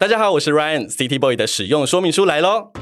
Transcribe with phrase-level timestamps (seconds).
[0.00, 2.72] 大家好，我是 Ryan，City Boy 的使用说明书来喽。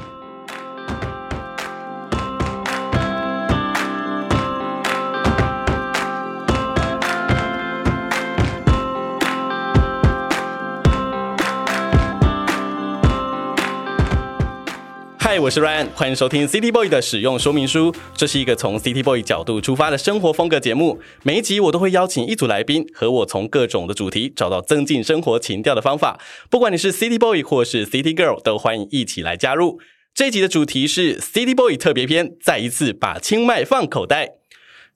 [15.29, 17.93] 嗨，我是 Ryan，欢迎收听 City Boy 的使用说明书。
[18.15, 20.99] 这是一个从 City Boy 角度出发的生活风格节目。
[21.21, 26.19] 每一集我都会邀请一组来宾，和我从各种的主题找到增进生活情调的方法。
[26.49, 29.79] 不管你是 City Boy 或是 City Girl，都欢迎一起来加入。
[30.15, 34.38] 这集的主题是 City Boy 特别篇，再一次把清迈放口袋。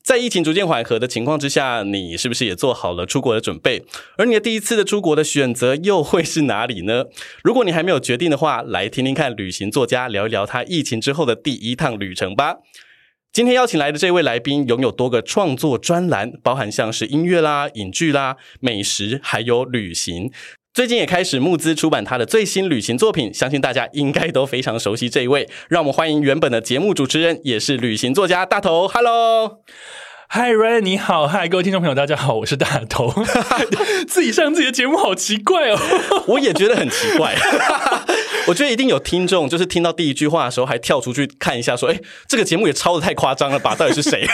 [0.03, 3.85] 在疫情逐渐缓和的情况之下，你是不是也做好了出国的准备？
[4.17, 7.05] 而你的第一次的出国的选择又会是哪里呢？
[7.41, 12.57] 如果你还没有决定的话，来听听看旅行作家聊一聊他疫情之后的第一趟旅程吧。
[13.31, 20.29] 今天邀请来的这位来宾拥有多个创作专栏，包含像是音乐啦、影剧啦、美食，还有旅行。
[20.73, 25.47] 最近也开始募资出版他的最新旅行作品，相信大家应该都非常熟悉这一位。
[25.69, 28.87] 让我们欢迎原本的节目主持人，也是旅行作家大头。
[28.87, 33.13] Hello，Hi Ryan，你好，Hi 各位听众朋友，大家好，我是大头。
[34.09, 35.77] 自己上自己的节目好奇怪哦，
[36.29, 37.35] 我也觉得很奇怪。
[38.49, 43.75] 我觉得一定有听众，就是听到第一句话的时候，还跳出去看一下，说：“哎，这个节目也抄的太夸张了吧？
[43.75, 44.27] 到底是谁？”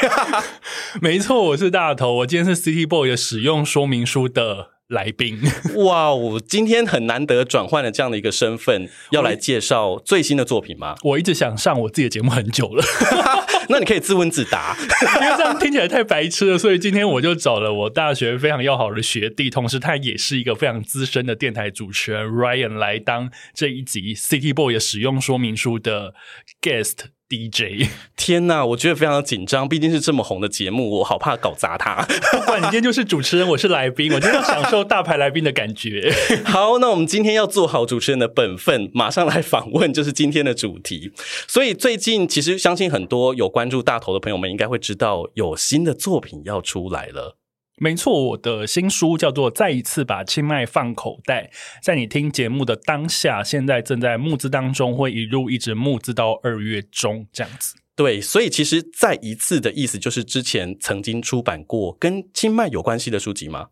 [1.03, 4.78] 没错，我是大头，我今天是 City Boy 的使用说明书的。
[4.89, 5.39] 来宾，
[5.75, 6.11] 哇！
[6.13, 10.95] 我今天很难得转换了这样的一个身份，要来介绍最新的作品吗？
[11.03, 12.83] 我一直想上我自己的节目很久了，
[13.69, 14.75] 那你可以自问自答，
[15.21, 26.15] 因为这样听起来太白痴了，所以今天我就找了我大学非常要好的学弟，同时他也是一个非常资深的电台主持人 Ryan 来当这一集 City Boy 的使用说明书的
[26.59, 27.09] guest。
[27.29, 32.03] DJ， 天呐，我觉得非常的紧张，毕竟是这么红的节目，我好怕搞砸它。
[32.33, 36.11] 不管你今天就是主持人，我是来宾，我今天要享受大牌来宾的感觉。
[36.43, 41.11] 好，那我们今天要做好主持人的本分，马上来访问，就是今天的主题。
[41.47, 47.38] 所以最近其实相信很多有关注大头的朋友们，应该会知道有新的作品要出来了。
[47.79, 51.49] 没错，我的新书叫做《再一次把清迈放口袋》。
[51.81, 57.75] 在你听节目的当下，现在正在募资当中，会一路一直募资到二月中这样子。
[57.95, 63.67] 对，所以其实“再一次”的意思就是之前曾经出版过跟清迈有关系的书籍吗？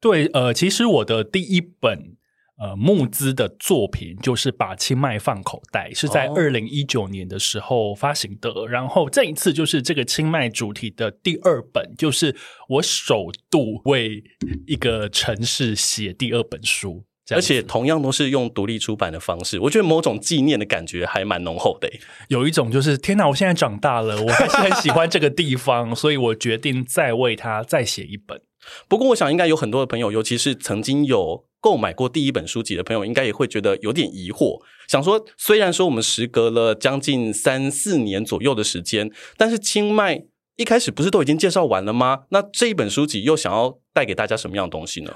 [0.00, 2.17] 对，呃，其实我的第一本。
[2.60, 8.50] 呃，募资的作品就是把清迈放口袋，是在二零一九年的时候发行的。
[8.50, 8.68] Oh.
[8.68, 12.34] 然后这一次就是这个清迈主题的第二本，就是
[12.68, 14.24] 我首度为
[14.66, 19.60] 一个城市写第二本书，而且同样都是用独立出版的方式。
[19.60, 21.88] 我觉得某种纪念的感觉还蛮浓厚的，
[22.26, 28.40] 有一种就是天哪，我现在长大了，我还是很喜欢这个地方，所以我决定再为它再写一本。
[28.88, 40.24] 不过，我想应该有很多的朋友，尤其是曾经有购买过第一本书籍的朋友，应该也会觉得有点疑惑，想说，虽然说我们时隔了将近三四年左右的时间，但是清迈
[40.56, 42.20] 一开始不是都已经介绍完了吗？
[42.30, 45.12] 那这一本书籍又想要带给大家什么样的东西呢？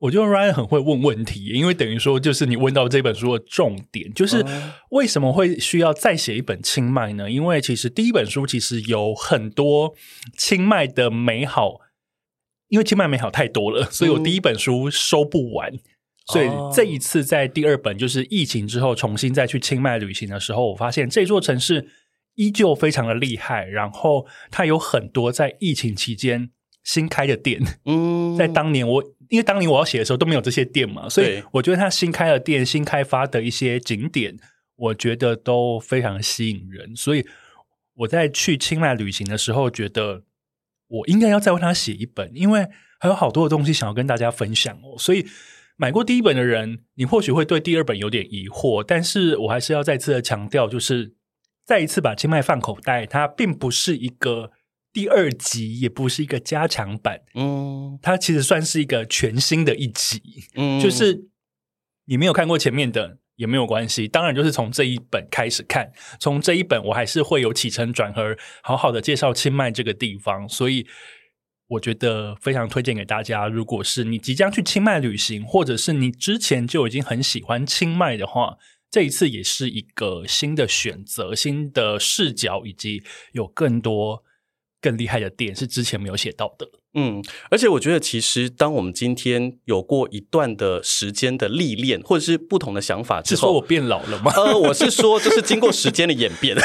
[0.00, 4.42] 我觉得 Ryan 很会问问题，因为等于说就是你问到这本书的重点，就是
[4.92, 7.30] 为什么会需要再写一本清迈呢？
[7.30, 9.94] 因为其实第一本书其实有很多
[10.38, 11.80] 清迈的美好。
[12.70, 15.80] 因为清迈美好太多了，所以我第一本书收不完，嗯、
[16.28, 21.88] 所以这一次在第二本就是疫情之后重新再去清迈旅行的时候，我发现这座城市
[22.36, 26.50] 依旧非常的厉害，然后它有很多在疫情期间
[26.84, 27.60] 新开的店。
[27.86, 34.36] 嗯， 在当年我因为当年我要写的时候都没有这些店嘛，所以我觉得它新开的店、新开发的一些景点，
[34.76, 37.26] 我觉得都非常吸引人，所以
[37.94, 40.22] 我在去清迈旅行的时候觉得。
[40.90, 44.98] 我应该要再为他写一本，因为还有好多的东西想要跟大家分享哦。
[44.98, 45.26] 所以
[45.76, 51.14] 买过第一本的人，你或许会对第二本有点疑惑，但是我还是要再次的强调，就是
[51.64, 54.52] 再一次把清迈放口袋，它并不是一个
[54.92, 60.20] 第二集，也不是一个加强版，嗯，它其实算是一个全新的一集，
[60.56, 61.28] 嗯，就是
[62.06, 63.18] 你没有看过前面的。
[63.40, 65.90] 也没有关系，当然就是从这一本开始看，
[66.20, 70.86] 从这一本我还是会有起承转合，好好的介绍清迈这个地方，所以
[71.68, 73.48] 我觉得非常推荐给大家。
[73.48, 78.58] 如果是你即将去清迈旅行，或者是你之前就已经很喜欢清迈的话，
[78.90, 83.02] 这一次也是一个新的选择、新的视角，以及
[83.32, 84.22] 有更多
[84.82, 86.79] 更厉害的点是之前没有写到的。
[86.94, 94.32] 嗯，而且我觉得，其实当我们今天有过一段的时间的历练，或者是不同的想法之后，是说我变老了吗？
[94.34, 96.56] 呃，我是说，就是经过时间的演变，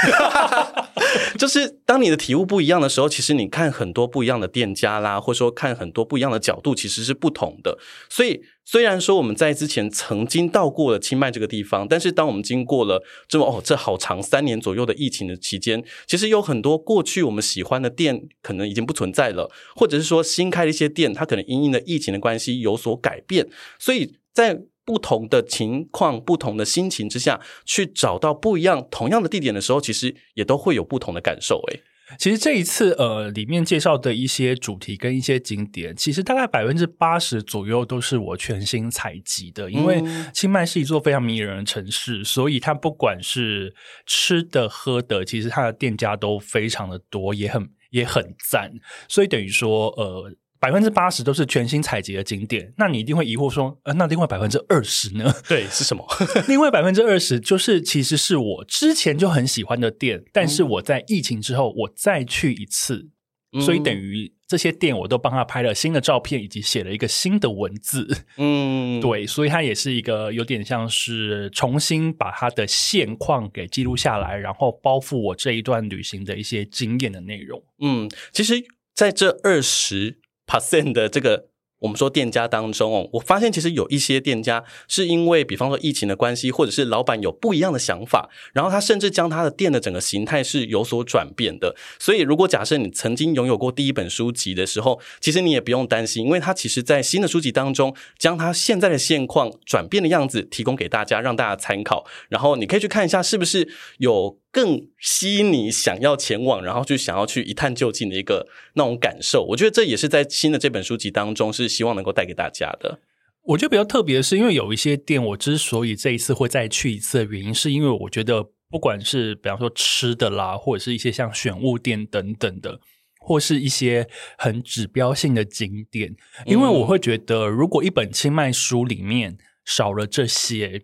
[1.38, 7.78] 就是当你的体悟不一样的时候，其实你看很多不一样的店家啦，或者说看很多不一样的角度，其实是不同的。
[8.10, 20.26] 所以，虽然说我们在之前曾经到过了清迈这个地方，但是当我们经过了这么哦，这好长三年左右的疫情的期间，其实有很多过去我们喜欢的店可能已经不存在了，或者是说。
[20.26, 23.48] 新开的一些店，它可能因应了疫情的关系有所改变，
[23.78, 31.62] 所以在不同的情况、不同的心情之下去找到不一样、同样的地点的时候，其实也都会有不同的感受。
[31.68, 31.82] 诶，
[32.18, 39.70] 其实这一次呃，里面介绍的一些主题跟一些景点，其实大概百分之八十左右都是我全新采集的。
[39.72, 40.04] 因为
[40.34, 43.74] 清迈是一座非常迷人的城市，所以它不管是
[44.06, 47.70] 吃的、喝的，其实它的店家都非常的多，也很。
[47.92, 48.74] 也很赞，
[49.08, 50.30] 所以等于说，呃，
[50.66, 52.74] 百分之八十都是全新采集的景点。
[52.76, 55.32] 那你一定会疑惑说，呃，那另外百分之二十呢？
[55.48, 56.04] 对，是什么？
[56.50, 63.10] 另外百分之二十就是其实是我之前就很喜欢的店，但是我在疫情之后我再去一次，
[63.54, 68.26] 嗯、所以等于这些店我都帮他拍了新的照片，以及写了一个新的文字。
[68.38, 77.64] 嗯， 对，所以它也是一个有点像是重新把它的现况给记录下来，然后包覆我这一段旅行的一些经验的内容。
[77.82, 78.56] 嗯，其实
[78.96, 81.48] 在这二十 percent 的这个。
[81.80, 91.76] 我们说店家当中哦，我发现其实有一些店家是因为，比方说疫情的关系，或者是老板有不一样的想法，然后他甚至将他的店的整个形态是有所转变的。
[92.00, 102.06] 所以，如果假设你曾经拥有过第一本书籍的时候，其实你也不用担心，因为他其实在新的书籍当中，将他现在的现况转变的样子提供给大家，让大家参考。
[102.30, 103.68] 然后你可以去看一下，是不是
[103.98, 104.40] 有。
[104.56, 109.44] 更吸引你想要前往，然后就想要去一探究竟的一个那种感受。
[109.50, 113.02] 我觉得这也是在新的这本书籍当中是希望能够带给大家的。
[113.48, 122.80] 我觉得比较特别的是，因为有一些店，我之所以这一次会再去一次的原因，是因为我觉得不管是比方说吃的啦，或者是一些像选物店等等的，
[123.20, 124.08] 或是一些
[124.38, 126.16] 很指标性的景点，
[126.46, 130.84] 因为我会觉得，如果一本清迈书里面少了这些。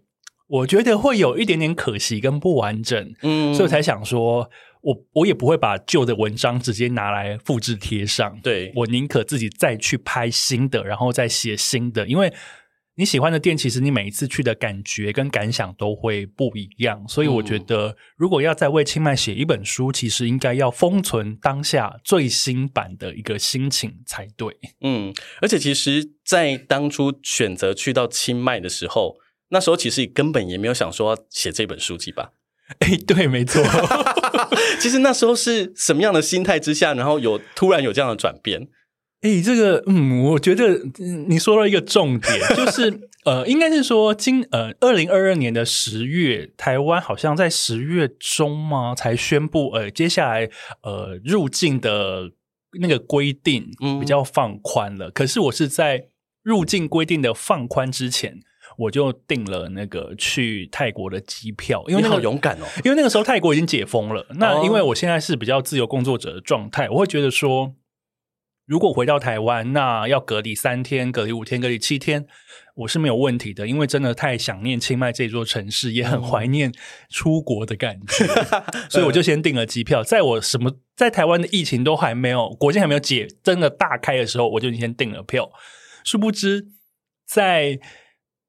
[0.52, 4.50] 我觉得会有一点点可惜跟不完整，嗯，所以我才想说，
[4.82, 12.34] 我我也不会把旧的文章直接拿来复制贴上，对，我宁可自己再去拍新的，然后再写新的，因为
[12.96, 29.21] 你喜欢的店，其实你每一次去的感觉跟感想都会不一样，所以我觉得如果要再为清迈写一本书，其实应该要封存当下最新版的一个心情才对，嗯，而且其实，在当初选择去到清迈的时候。
[29.52, 32.32] 那时候其实根本也没有想说要写这本书籍吧？
[32.80, 33.62] 哎，对，没错。
[34.80, 38.70] 其实那时候是什么样的心态之下，然后有突然有这样的转变？
[39.22, 40.80] 哎，这个，嗯，我觉得
[41.28, 50.50] 你说到一个重点，就是 呃，应该是说今呃二零二二年的十月，台湾好像在十月中嘛才宣布，呃，接下来
[50.84, 52.32] 呃入境的
[52.80, 53.70] 那个规定
[54.00, 55.10] 比较放宽了。
[55.10, 56.06] 嗯、可是我是在
[56.42, 58.40] 入境规定的放宽之前。
[58.78, 62.66] 我就订了那个去泰国的机票，因为、那个、你好勇敢哦！
[62.84, 64.26] 因为那个时候泰国已经解封了。
[64.36, 67.76] 那因为我现在是比较自由工作者的状态，我会觉得说，
[68.66, 72.26] 如果回到台湾，那要隔离三天、隔离五天、隔离七天，
[72.76, 73.68] 我是没有问题的。
[73.68, 76.72] 因为真的太想念清迈这座城市，也很怀念
[77.10, 78.26] 出国的感觉，
[78.90, 80.02] 所以我就先订了机票。
[80.04, 85.52] 在我什么在台湾的疫情都还没有国境还没有解真的大开的时候，我就先订了票。
[86.04, 86.68] 殊不知
[87.28, 87.80] 在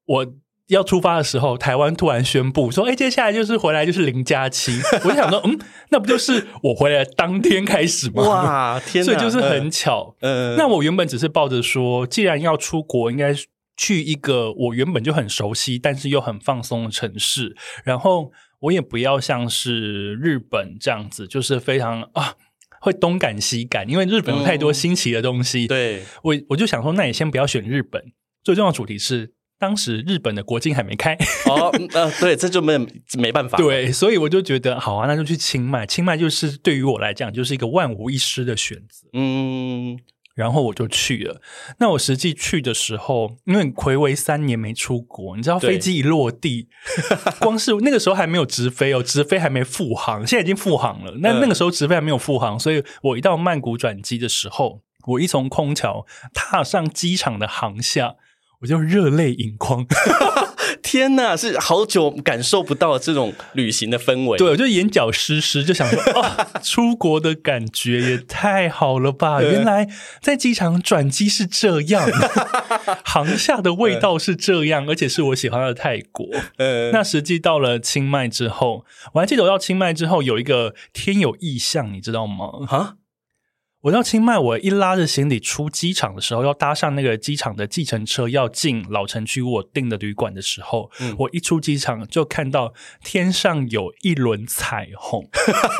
[0.05, 0.33] 我
[0.67, 4.71] 要出发的时候，台湾突然宣布说：“哎，接下来就是回来就是零加七。
[5.03, 9.11] ”我就想说：“嗯，那不就是我回来当天开始吗？”哇， 天哪！
[9.11, 10.15] 所以就是很巧。
[10.21, 13.35] 呃，那我原本只是抱着说，既然要出国，应该
[13.75, 17.55] 去一个我原本就很熟悉，但是又很放松的城市。
[17.83, 18.31] 然后
[18.61, 22.35] 我也不要像是日本这样子，就是非常啊
[22.79, 25.65] 会东赶西赶，因为日本有太多新奇的东西。
[25.65, 28.01] 嗯、对，我我就想说，那你先不要选日本。
[28.43, 29.33] 最重要的主题是。
[29.63, 31.17] 当时日本的国境还没开
[31.47, 32.77] 哦，呃，对，这就没
[33.17, 33.57] 没办法。
[33.57, 35.85] 对，所以我就觉得好啊，那就去清迈。
[35.85, 39.07] 清迈就是对于我来讲，就是一个万无一失的选择。
[39.13, 39.97] 嗯，
[40.35, 41.39] 然后我就去了。
[41.79, 46.67] 那我实际去的时候，因为魁违三年没出国，你知道飞机一落地，
[47.39, 51.13] 光是那个时候还没有直飞哦，直飞还没复航，现在已经复航了。
[51.21, 54.81] 那那个时候直飞还没有复航，所以我一到曼谷转机的时候。
[55.05, 58.15] 我一从空桥踏上机场的航厦，
[58.63, 59.85] 我就热泪盈眶。
[60.81, 64.37] 天呐，是好久感受不到这种旅行的氛围。
[64.37, 69.41] 对，我就眼角湿湿，就想说， 哦，出国的感觉也太好了吧！
[69.41, 69.87] 原来
[70.21, 72.09] 在机场转机是这样，
[73.03, 76.25] 航下的味道是这样，而且是我喜欢的泰国。
[76.91, 82.45] 那实际到了清迈之后，我还记得我到清迈之后有一个天有异象，你知道吗？
[82.69, 82.95] 啊？
[83.83, 92.73] 我到清迈，我一拉着行李出机场的时候，要搭上那个机场的计程车，要进老城区我订的旅馆的时候，嗯、我一出机场就看到
[93.03, 95.27] 天上有一轮彩虹，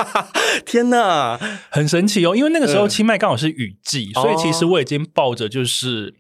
[0.65, 2.36] 天哪，很神奇哦！
[2.36, 6.19] 因为那个时候清迈刚好是雨季，嗯、所以其实我已经抱着就是，哦、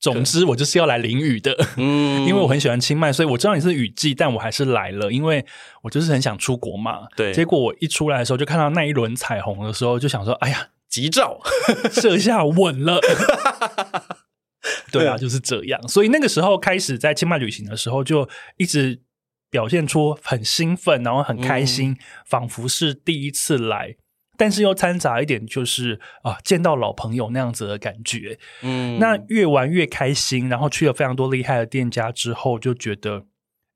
[0.00, 5.46] 总之我就是要来淋雨的，嗯，因为我很喜欢清迈，所以我知道你是雨季，但我还是来了，因为
[5.82, 7.06] 我就是很想出国嘛。
[7.14, 10.70] 对，结果我一出来的时候，就看到那一轮彩虹的时候，就想说，哎呀。
[10.90, 11.40] 急兆，
[11.94, 13.00] 这下稳了。
[14.92, 15.88] 对啊，就是这样。
[15.88, 18.28] 所以那个时候开始在清迈旅行的时候，就
[18.58, 19.00] 一直
[19.48, 23.96] 表现出很兴奋，然后很开心，嗯、仿佛是第一次来，
[24.36, 28.38] 但是又掺杂一点就是啊，见到老朋友那样子的感觉。
[28.62, 33.24] 嗯，那越玩越开心，然后去了非常多厉害的店家之后，就觉得。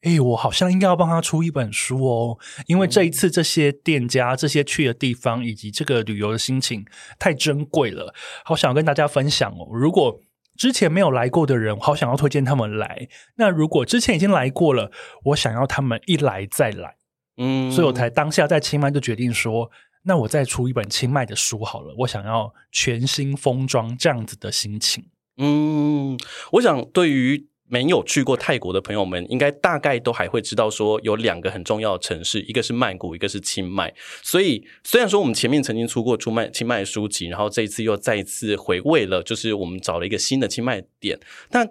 [0.04, 6.84] 哎，我好像应该要帮他出一本书哦，因为这一次这些店家、这些去的地方以及这个旅游的心情
[7.18, 9.66] 太珍贵了，好想要跟大家分享哦。
[9.72, 10.20] 如果
[10.58, 14.92] 之前没有来过的人，好想要推荐他们来；那如果之前已经来过了，
[15.24, 16.96] 我想要他们一来再来。
[17.38, 19.70] 嗯，所以我才当下在清迈就决定说，
[20.02, 21.94] 那我再出一本清迈的书好了。
[22.00, 25.06] 我想要全新封装这样子的心情。
[25.38, 26.18] 嗯，
[26.52, 27.48] 我想对于。
[27.66, 33.92] 没有去过泰国的朋友们，应该大概都还会知道说有两个很重要的城市，一个是曼谷，一个是清迈。
[34.22, 41.18] 所以虽然说我们前面曾经出过出卖清迈书籍，然后这一次又再一次回味了，就是我们找了一个新的清迈点。
[41.50, 41.66] 但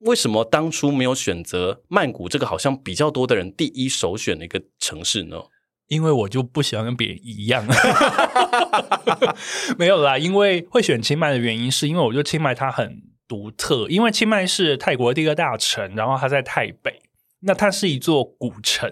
[0.00, 5.36] 为什么当初没有选择曼谷这个好像比较多的人第一首选的一个城市呢？
[5.88, 7.66] 因为我就不喜欢跟别人一样。
[9.78, 13.07] 没有啦，因为会选清迈的原因，是因为我觉得清迈它很。
[13.28, 17.02] 独特，因为清迈是泰国的第二大城，然后它在泰北，
[17.40, 18.90] 那它是一座古城，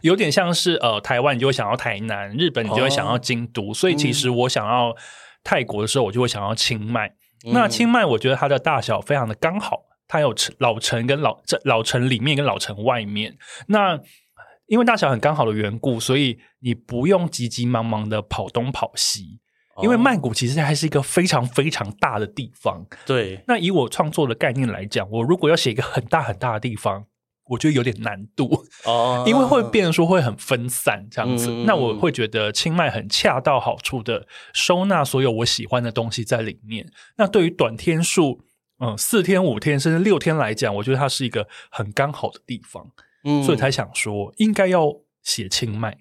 [0.00, 3.70] 有点像是呃台湾，你就会想要台南；日本，你就会想要京都。
[3.70, 4.96] 哦、所以其实我想要
[5.44, 7.06] 泰国的时候，我就会想要清迈。
[7.46, 13.36] 嗯、那清迈，我觉得它的大小非常的刚好，它有城老城跟老这老城里面跟老城外面。
[13.68, 14.00] 那
[14.66, 19.38] 因为大小很刚好的缘故，所以你不用急急忙忙的跑东跑西。
[19.82, 23.42] 因为曼谷其实还是一个非常非常大的地方，对。
[23.46, 27.04] 那以我创作的概念来讲，我如果要写一个很大很大的地方，
[27.48, 31.48] 我觉得有点难度哦， 因为会变成说会很分散这样子。
[31.50, 36.90] 嗯、那我会觉得清迈很恰到好处的收纳所有我喜欢的东西在里面。
[37.16, 38.40] 那对于短天数，
[38.80, 42.90] 嗯，四天、五天甚至六天来讲，我觉得它是一个很刚好的地方，
[43.24, 44.92] 嗯，所以才想说应该要
[45.22, 45.96] 写清迈。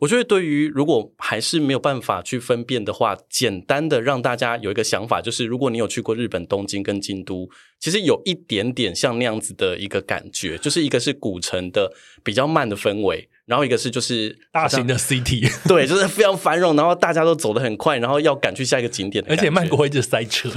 [0.00, 13.28] 我觉得，对于如果还是没有办法去分辨的话，简单的让大家有一个想法，就是如果你有去过日本东京跟京都，其实有一点点像那样子的一个感觉，就是一个是古城的比较慢的氛围。
[13.46, 20.48] 然后一个是就是大型的 city， 对，就是非常繁荣，然后大家都走得很快，然后要赶去下一个景点，而且曼谷会一直塞车。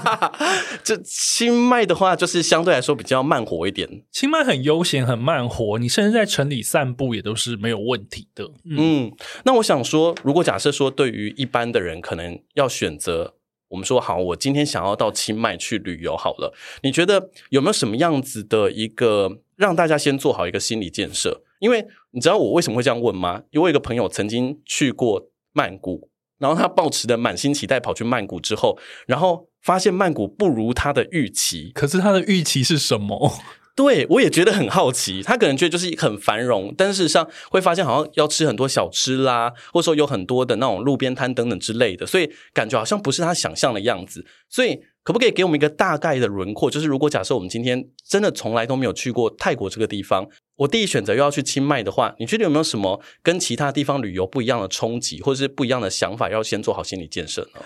[0.84, 3.88] 这清迈的话，就是相对来说比较慢活一点。
[4.10, 8.44] 清迈很悠闲，很慢活，你甚至在城里散步也都是没有问题的。
[8.64, 9.12] 嗯，嗯，
[9.44, 13.34] 那我想说，如果假设说对于一般的人，可能要选择，
[13.68, 16.52] 我们说好，我今天想要到清迈去旅游好了，
[16.82, 21.42] 你觉得有没有什么样子的一个让大家先做好一个心理建设？
[21.60, 23.42] 因为你知道我为什么会这样问吗？
[23.50, 31.70] 因为我有一个朋友曾经去过曼谷，然后他抱持的满心期待跑去曼谷之后，然后发现曼谷不如他的预期。
[31.74, 33.32] 可是他的预期是什么？
[33.74, 35.22] 对，我也觉得很好奇。
[35.22, 44.26] 他可能觉得就是很繁荣，但事实上会发现好像要吃很多小吃啦，或者说有很多的那种路边摊等等之类的，所以感觉好像不是他想象的样子。
[44.50, 46.70] 所以可不可以给我们一个大概的轮廓？
[46.70, 50.28] 就是如果假设我们今天真的从来都没有去过泰国这个地方。
[50.62, 56.30] 我第一选择又要去清迈的话，你觉得有没有什么跟其他地方旅游不一样的冲击，或者是不一样的想法？
[56.30, 57.60] 要先做好心理建设呢？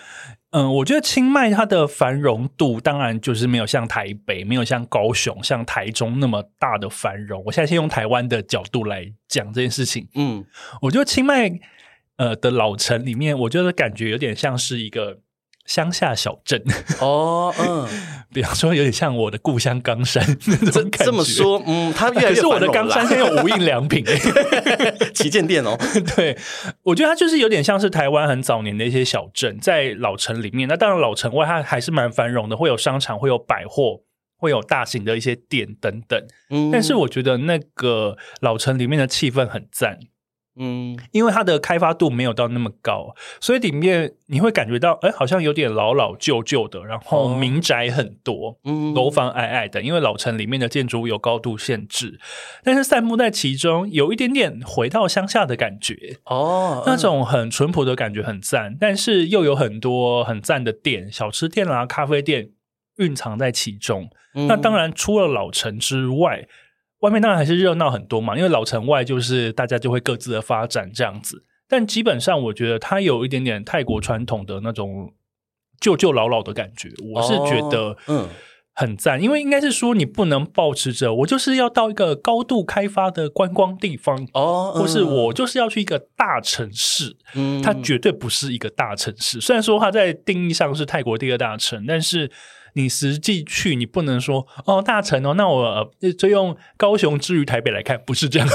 [0.50, 7.43] 嗯，我觉得清迈它的繁荣度当然就是没有像台北、没有像高雄、像台中那么大的繁荣。
[7.45, 10.09] 我现在先用台湾的角度来讲这件事情。
[10.15, 10.45] 嗯，
[10.83, 11.50] 我觉得清迈
[12.17, 15.19] 呃的老城里面，我觉得感觉有点像是一个
[15.66, 16.62] 乡下小镇
[17.00, 17.87] 哦，嗯，
[18.32, 21.04] 比方说有点像我的故乡冈山 那种感觉。
[21.04, 24.04] 这么说，嗯，它越来越可是我的冈山现在有无印良品
[25.14, 25.76] 旗舰店哦。
[26.14, 26.37] 对，
[26.85, 30.68] 我觉得它就是有点像是台湾很早年的一些小镇，在老城里面。
[30.68, 34.00] 那当然，老城外它还是蛮繁荣的，会有商场，会有百货，
[34.38, 36.20] 会有大型的一些店等等。
[36.50, 39.99] 嗯，但是我觉得那个老城里面的气氛很赞。
[40.59, 52.19] 嗯，因为它的开发度没有到那么高，所以里面你会感觉到，哎，好像有点老老旧旧的，然后民宅很多，嗯，楼房矮矮的，因为老城里面的建筑物有高度限制，
[52.65, 62.51] 但是散步在其中，有一点点回到乡下的感觉，哦，那种很淳朴的感觉很赞，但是又有很多很赞的店，小吃店啦、咖啡店
[62.97, 64.09] 蕴藏在其中。
[64.35, 66.49] 嗯，那当然，除了老城之外。
[67.00, 71.45] 外面当然还是热闹很多嘛，因为老城外就是大家就会各自的发展这样子。
[71.69, 75.12] 但基本上，我觉得它有一点点泰国传统的那种
[75.79, 78.29] 旧旧老老的感觉，我是觉得嗯
[78.75, 79.23] 很赞。
[79.23, 87.17] 因为应该是说，你不能保持着我就是要到一个高度开发的观光地方哦，或是我就是要去一个大城市。
[87.35, 89.41] 嗯，它绝对不是一个大城市。
[89.41, 92.31] 虽然说它在定义上是泰国第二大城，但是。
[92.76, 98.54] 你实际去，你不能说哦，大城哦，那我就用高雄之于台北来看，不是这样子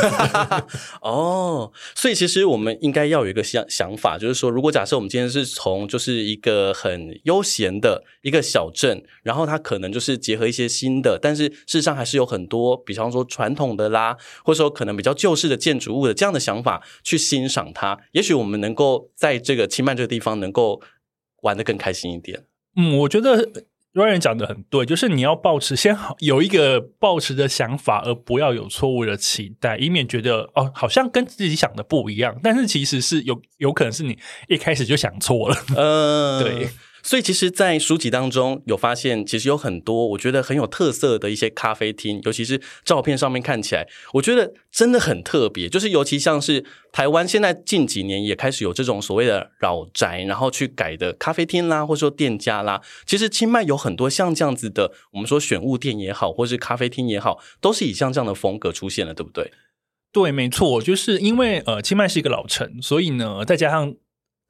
[1.01, 1.73] 哦。
[1.95, 20.79] 所以其实我们应该要有一个想想法，就是说，如果假设我们今天是从就是一个很悠闲的一个小镇，然后它可能就是结合一些新的，但是事实上还是有很多，比方说传统的啦，或者说可能比较旧式的建筑物的这样的想法去欣赏它，也许我们能够在这个清迈这个地方能够
[21.41, 22.43] 玩得更开心一点。
[22.75, 23.49] 嗯，我觉得。
[23.93, 34.17] Ryan 讲的很对，就是你要保持先好有一个保持的想法，而不要有错误的期待，以免觉得哦，好像跟自己想的不一样，但是其实是有有可能是你
[34.47, 35.55] 一开始就想错了。
[35.75, 36.69] 嗯、呃， 对。
[37.03, 45.67] 所以，其实，在书籍当中有发现，其实有很多我觉得很有特色的一些咖啡厅，尤其是照片上面看起来，我觉得真的很特别。
[45.67, 52.81] 就是尤其像是台湾现在近几年也开始有这种所谓的老宅，然后去改的咖啡厅啦，或者说店家啦。
[53.05, 59.51] 其实清迈有很多像这样子的，我们说选物店也好，或是咖啡厅也好，都是以像这样的风格出现了，对不对？
[60.13, 63.95] 对，没错，就是因为呃，清迈是一个老城，所以呢，再加上。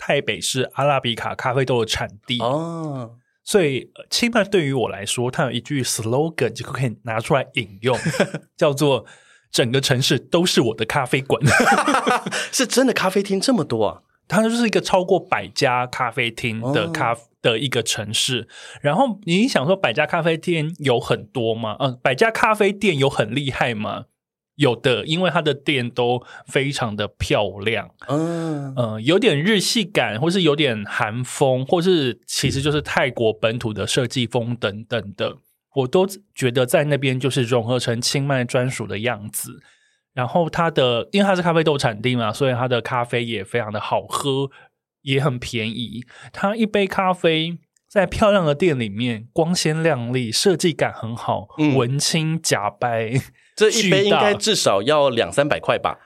[0.03, 7.95] 台北是阿拉比卡咖啡豆的产地哦，所以清迈对于我来说，它有一句 slogan 就可以拿出来引用，
[8.57, 9.05] 叫做
[9.51, 11.39] “整个城市都是我的咖啡馆”，
[12.51, 14.01] 是真的咖啡厅这么多啊！
[14.27, 18.47] 它就是一个超过百家咖啡厅的咖、哦、的一个城市。
[18.81, 21.75] 然后你想说，百家咖啡厅有很多吗？
[21.79, 24.05] 嗯、呃，百家咖啡店有很厉害吗？
[24.55, 35.37] 有的，因为它的店都非常的漂亮，嗯嗯、呃，有点日系感，或是有点韩风，或是其实就是泰国本土的设计风等等的，
[35.75, 39.61] 我都觉得在那边就是融合成清迈专属的样子。
[40.13, 44.51] 然后它的，因为它是咖啡豆产地嘛，所以它的咖啡也非常的好喝，
[45.01, 46.03] 也很便宜。
[46.33, 53.13] 它一杯咖啡在漂亮的店里面，光鲜亮丽，设计感很好，嗯、文青假白。
[53.61, 55.99] 这一杯应该至少要两三百块吧。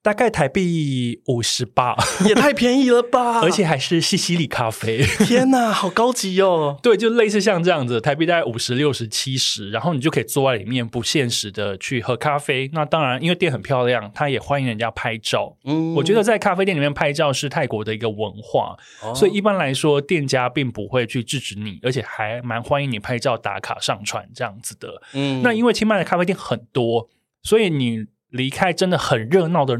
[0.00, 3.40] 大概台币五十八，也太便宜了吧！
[3.42, 6.78] 而且还是西西里咖啡，天哪，好高级哦！
[6.82, 12.70] 对，就类似像这样子，台币大概五十六十七十，然后你就可以坐在里面不限时的去喝咖啡。
[12.72, 15.56] 那当然，因为店很漂亮，他也欢迎人家拍照。
[15.64, 25.02] 嗯，我觉得在咖啡店里面拍照是泰国的一个文化，哦、所以一般来说，店家并不会去制止你，而且还蛮欢迎你拍照打卡上传这样子的。
[25.12, 27.08] 嗯，那因为清迈的咖啡店很多，
[27.42, 29.78] 所以你离开真的很热闹的。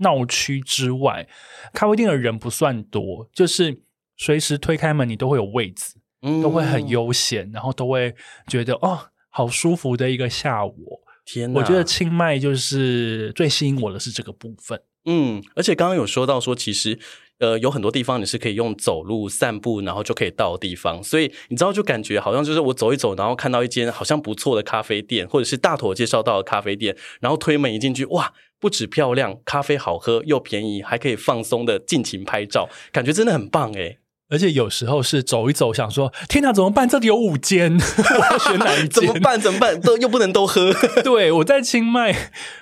[0.00, 1.26] 闹区之外，
[1.72, 3.80] 咖啡店的人不算多，就是
[4.18, 8.14] 随时推开门，你都会有位子，嗯、都会很悠闲，然后都会
[8.46, 11.00] 觉得哦，好舒服的一个下午。
[11.24, 14.78] 天哪，我觉得清迈就是最吸引我的是这个部分。
[15.06, 17.00] 嗯，而且刚刚有说到说，其实
[17.38, 28.32] 呃有很多地方你是可以用走路散步，然后就可以到的地方，所以你知道就感觉好像就是我走一走，然后看到一间好像不错的咖啡店，或者是大头介绍到的咖啡店，然后推门一进去，哇！
[28.58, 33.98] 不止漂亮，咖啡好喝又便宜，还可以放松的尽情拍照，感觉真的很棒诶。
[34.28, 36.88] 而且有时候是走一走，想说天哪，怎么办？
[36.88, 38.88] 这里有五间， 我要选哪一间？
[38.88, 39.40] 怎么办？
[39.40, 39.80] 怎么办？
[39.80, 40.72] 都又不能都喝。
[41.04, 42.14] 对，我在清迈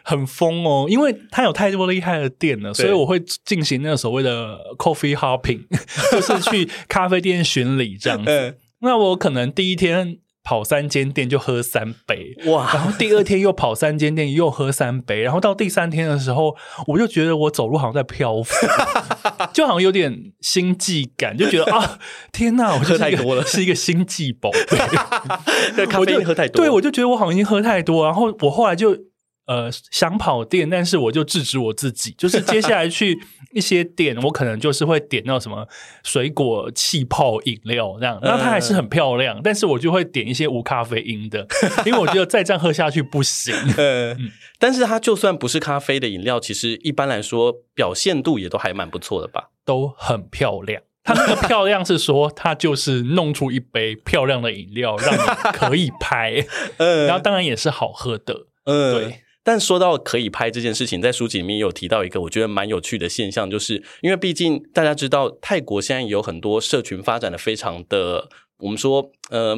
[0.02, 5.62] 很疯哦，因为它有太多厉害的店了，所以我会进行那个所谓的 coffee hopping，
[6.10, 8.58] 就是去咖啡店巡礼这样子。
[8.80, 10.18] 那我可能第一天。
[10.44, 12.70] 跑三间店就喝三杯，哇！
[12.74, 16.54] 然后第二天又跑三间店又喝三杯，然后到第三天的时候，
[16.86, 18.54] 我就觉得我走路好像在漂浮，
[19.54, 21.98] 就好像有点心悸感，就觉得啊，
[22.30, 24.76] 天哪，我喝太多了，是一个心悸宝贝，
[25.86, 28.94] 咖啡因喝太多，对，我就觉得我好像已经喝太多，然后我后来就。
[29.46, 33.18] 呃，想跑店，但是我就制止我自己，就是接下来去
[33.52, 35.68] 一些店，我可能就是会点那什么
[36.02, 41.46] 水果气泡饮料这样，那它还是很漂亮，但是我就会点一些无咖啡因的，
[41.84, 43.54] 因为我觉得再这样喝下去不行。
[43.76, 49.50] 嗯，但是它就算不是咖啡的饮料，其实一般来说表现度也都还蛮不错的吧？
[49.66, 50.82] 都很漂亮。
[51.02, 55.20] 它那个漂亮是说，它就是弄出一杯漂亮的饮料，让你
[55.52, 56.42] 可以拍，
[56.78, 59.20] 嗯，然后当然也是好喝的，嗯，对。
[59.44, 69.54] 但说到可以拍这件事情，在书籍里面有提到一个我觉得蛮有趣的现象，就是因为毕竟大家知道泰国现在有很多社群发展的非常的，我们说呃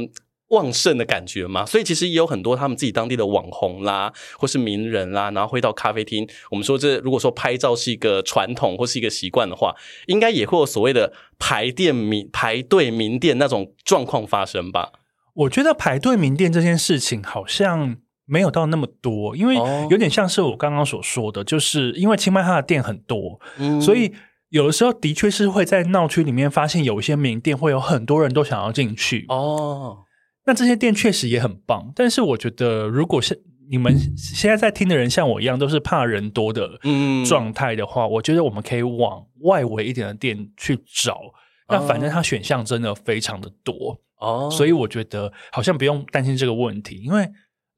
[0.49, 6.29] 旺盛的感觉嘛，所以其实也有很多他们自己当地的网红啦，或是名人啦，然后会到咖啡厅。
[6.51, 9.75] 我们说这如果说拍照是一个传统或是一个习惯的话，
[10.09, 14.91] 应该也会有所谓的排店名排队名店那种状况发生吧？
[15.35, 17.99] 我觉得排队名店这件事情好像。
[18.29, 19.55] 没有到那么多，因为
[19.89, 24.13] 有点像是我刚刚所说的，就是因为清迈它的店很多，嗯，所以
[24.49, 29.99] 有的时候的确是会在闹区里面发现有一些名店会有很多人都想要进去哦。
[30.45, 36.81] 那这些店确实也很棒，但是我觉得如果是你们现在在听的人像我一样都是怕人多的
[37.25, 41.21] 状态的话，嗯，我觉得我们可以往外围一点的店去找。
[41.69, 47.29] 那反正它选项真的非常的多哦，所以我觉得好像不用担心这个问题，因为。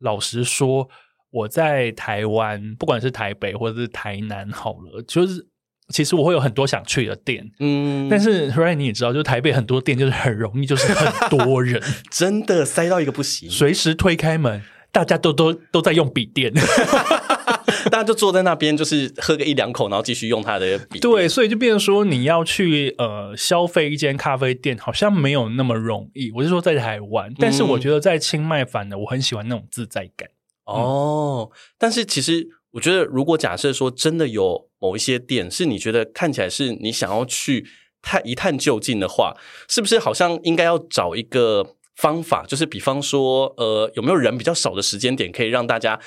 [0.01, 0.89] 老实说，
[1.31, 5.47] 我在台湾，不管是台北或者是台南，好了，就是
[5.91, 16.53] 其实我会有很多想去的店，嗯，但是 Ryan 你也知道，就台北很多店就是很容易，就是很多人， 真的塞到一个不行，随时推开门，大家都都都在用笔电，
[17.91, 26.31] 大家就坐在那边，就是喝个一两口，然后继续用他的笔，对，所以就变成说，你要去呃消费一间咖啡店，好像没有那么容易。
[26.35, 30.29] 我是说在台湾，但是我觉得在清迈，反而我很喜欢那种自在感。
[30.65, 37.67] 哦，但是其实我觉得，如果假设说真的有某一些店是你觉得看起来是你想要去
[38.03, 39.35] 探一探究竟的话，
[39.69, 45.99] 是不是好像应该要找一个方法，就是比方说，呃，有没有人比较少的时间点，可以让大家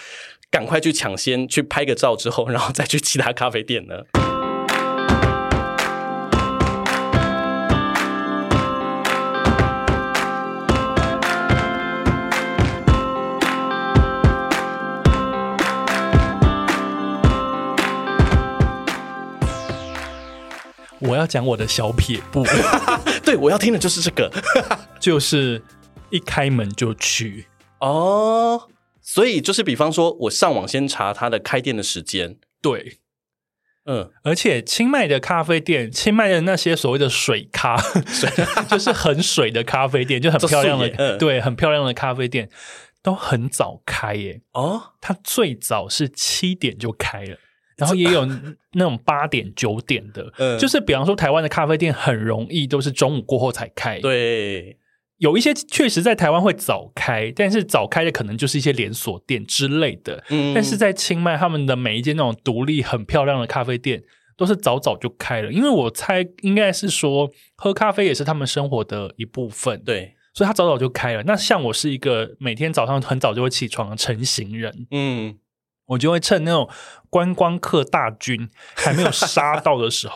[0.52, 4.04] 赶快去抢先去拍个照之后，然后再去其他咖啡店呢？
[21.00, 22.44] 我要讲我的小撇步，
[23.24, 24.30] 对，我要听的就是这个，
[25.00, 25.64] 就是
[26.10, 27.46] 一开门就去
[27.80, 28.62] 哦。
[29.02, 32.38] 所以就是，比方说，我上网先查它的开店的时间。
[32.62, 33.00] 对，
[33.86, 38.30] 嗯，而且清迈的咖啡店，清迈的那些所谓的水咖，水
[38.70, 42.50] 就是很水的咖啡店，就很漂亮的，嗯、对，很漂亮的咖啡店
[43.02, 44.42] 都很早开耶。
[44.54, 47.38] 哦，它最早是七点就开了。
[47.78, 48.24] 然后也有
[48.74, 54.78] 那种八点九点的，嗯，就是比方说台湾的咖啡店很容易都是中午过后才开，对，
[55.22, 64.02] 有一些确实在台湾会早开，但是早开的可能就是一些连锁店之类的，嗯，但是在清迈他们的每一间那种独立很漂亮的咖啡店
[64.36, 71.24] 都是早早就开了，因为我猜应该是说喝咖啡也是他们生活的一部分，对，所以他早早就开了。
[71.24, 75.38] 那像我是一个每天早上很早就会起床的晨型人，嗯。
[75.88, 76.70] 我就会趁那种
[77.10, 80.16] 观光客大军还没有杀到的时候，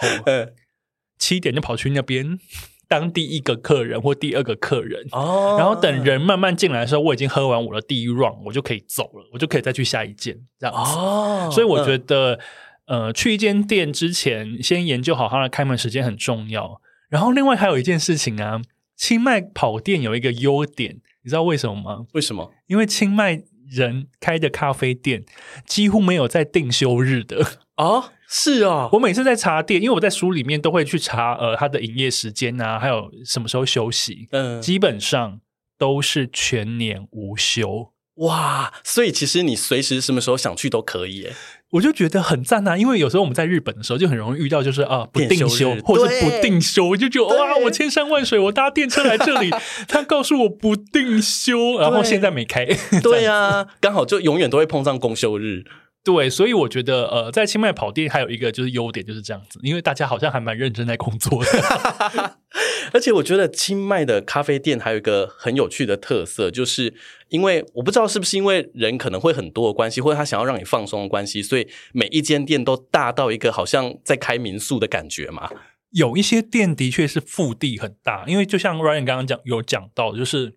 [1.19, 2.39] 七点就跑去那边
[2.87, 11.49] 当第一个客人或第二个客人哦，然后等人慢慢进来的时候，我已经喝完我的第一 round，我就可以走了，我就可以再去下一间这样子哦。
[11.51, 12.39] 所以我觉得，
[12.87, 16.81] 呃，去一间店之前，先研究好它的开门时间很重要。
[17.09, 18.61] 然后另外还有一件事情啊，
[18.95, 22.05] 清迈跑店有一个优点，你知道为什么吗？
[22.13, 22.51] 为什么？
[22.67, 23.43] 因为清迈。
[23.67, 25.25] 人开的咖啡店
[25.65, 27.43] 几乎没有在定休日的
[27.73, 35.39] 啊，是啊，我每次在查店，因为我在书里面都会去查呃它的营业时间啊，还有什么时候休息，嗯，基本上
[35.77, 37.91] 都是全年无休。
[38.19, 41.33] 哇，所以其实你随时什么时候想去都可以诶，
[41.71, 42.77] 我就觉得很赞啊！
[42.77, 49.49] 因为有时候我们在日本的时候就很容易遇到，就是啊不定休或者不定休，我就觉得哇，我千山万水，我搭电车来这里，
[49.89, 52.65] 他告诉我不定休，然后现在没开，
[53.03, 55.65] 对呀、啊， 刚好就永远都会碰上公休日。
[56.05, 62.37] 对，所以我觉得呃，在清迈跑店还有一个就是优点就是这样子，因为大家好像还蛮认真在工作的。
[62.93, 66.93] 而且我觉得清迈的咖啡店还有一个很有趣的特色，就是
[67.29, 75.49] 因为我不知道是不是因为人可能会很多的关系，或者他想要让你放松的关系，所以每一间店都大到一个好像在开民宿的感觉嘛。
[75.89, 80.53] 有一些店的确是腹地很大，因为就像 Ryan 刚刚讲有讲到，就是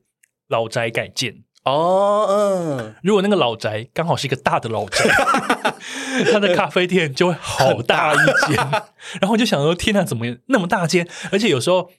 [0.48, 1.44] 老宅改建。
[1.70, 5.04] 哦，嗯，如果那个老宅刚好是一个大的老宅，
[6.32, 8.56] 他的咖啡店就会好大一间。
[9.20, 11.08] 然后我就想说，天哪，怎么那么大间？
[11.30, 11.90] 而且有时候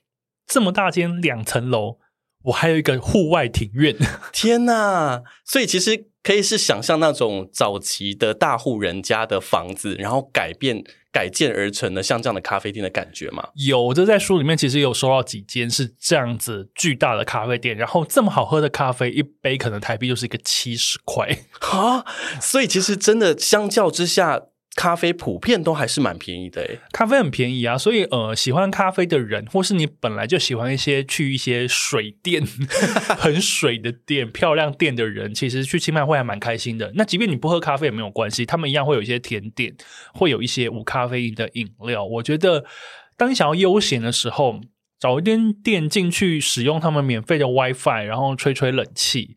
[0.47, 1.97] 这么大间两层楼，
[2.45, 3.95] 我还有一个户外庭院。
[4.33, 5.23] 天哪！
[5.45, 10.83] 所以其实可以是想象那种早期的大户人家的房子，然后改变。
[11.11, 13.49] 改建而成的，像这样的咖啡店的感觉吗？
[13.55, 21.27] 有，这在书里面其实有收到几间是这样子巨大的咖啡店，然后这么好喝的咖啡，一杯可能台币就是一个七十块
[21.71, 22.05] 啊！
[22.39, 24.43] 所以其实真的相较之下。
[24.79, 32.41] 咖啡普遍都还是蛮便宜的诶，咖啡很便宜啊，所以呃，喜欢咖啡的人，或是你本来就喜欢一些去一些水店、
[33.17, 36.93] 很水的店、漂亮店的人，其实去清迈会还蛮开心的。
[36.95, 39.75] 那即便你不喝咖啡也没有关系，他们一样会有一些甜点，
[40.13, 42.05] 会有一些无咖啡因的饮料。
[42.05, 42.63] 我觉得，
[43.17, 44.61] 当你想要悠闲的时候，
[44.97, 49.35] 找一间店进去使用他们免费的 WiFi，然后吹吹冷气。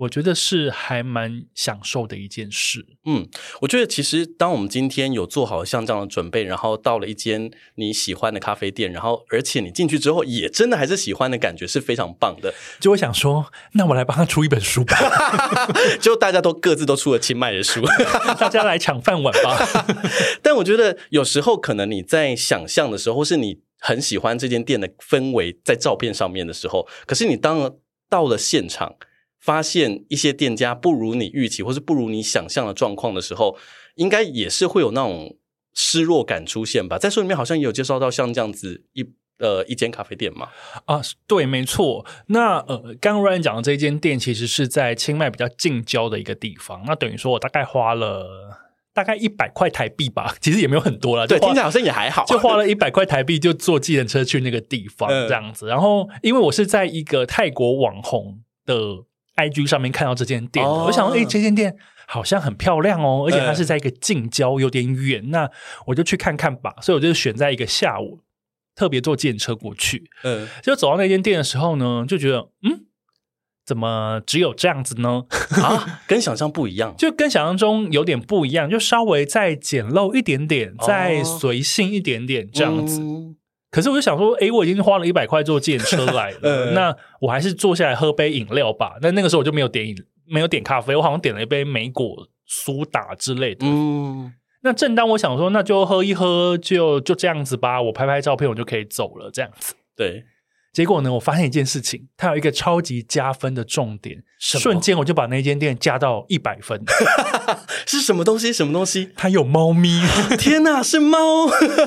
[0.00, 2.86] 我觉得是还蛮享受的一件事。
[3.04, 3.28] 嗯，
[3.60, 12.54] 我觉得其实当我们今天有做好像这样的准备，然后到了一间你喜欢的咖啡店，然后而且你进去之后也真的还是喜欢的感觉，是非常棒的。
[12.80, 14.96] 就会想说，那我来帮他出一本书吧。
[16.00, 17.82] 就大家都各自都出了清迈的书，
[18.40, 19.58] 大家来抢饭碗吧。
[20.42, 27.76] 但我觉得有时候可能你在想象的时候，或是你很喜欢这间店的氛围，在照片上面的时候，可是你当
[28.08, 28.94] 到了现场。
[29.40, 33.56] 发现一些店家不如你预期，或是不如你想象的状况的时候，
[33.94, 35.38] 应该也是会有那种
[35.72, 36.98] 失落感出现吧？
[36.98, 39.02] 在书里面好像也有介绍到像这样子一
[39.38, 40.48] 呃一间咖啡店嘛？
[40.84, 42.04] 啊，对，没错。
[42.26, 46.82] 那呃，刚刚 Ryan 讲的这间店其实是在清迈比较近郊的一个地方。
[46.86, 48.26] 那等于说我大概花了
[48.92, 51.26] 大概一百块台币吧， 其实也没有很多了。
[51.26, 55.64] 对，听起来好像也还好，就花了一百块台币就坐计程车去那个地方这样子。
[55.64, 59.06] 嗯、然后因为我是在一个泰国网红的。
[59.36, 61.74] IG 上面看到这间店，哦、我想说，哎、欸，这间店
[62.06, 65.50] 好像很漂亮哦，而且它是在一个近郊，有点远，嗯、那
[65.86, 66.74] 我就去看看吧。
[66.82, 68.20] 所以我就选在一个下午，
[68.74, 70.10] 特别坐电车过去。
[70.24, 72.84] 嗯，就走到那间店的时候呢，就觉得，嗯，
[73.64, 75.24] 怎么只有这样子呢？
[75.62, 83.00] 啊，跟想象不一样，就跟想象中有点不一样，就稍微再简陋一点点，再随性一点点这样子。
[83.00, 83.36] 嗯
[83.70, 88.96] 可是我就想说，诶，我已经花了一百块坐计程车来了， 嗯、那我还是坐下来喝杯饮料吧。
[89.00, 93.64] 那那个时候我就没有点饮，没有点咖啡，我好像点了一杯莓果苏打之类的。
[93.66, 99.74] 嗯，那正当我想说，那就喝一喝，就就这样子吧，我拍拍照片，我就可以走了，这样子。
[99.96, 100.24] 对。
[100.72, 106.80] 结果呢，我发现一件事情，它有一个超级加分的重点，瞬间我就把那间店加到一百分。
[107.86, 108.52] 是什么东西？
[108.52, 109.10] 什么东西？
[109.16, 110.00] 它有猫咪！
[110.38, 111.18] 天哪，是猫！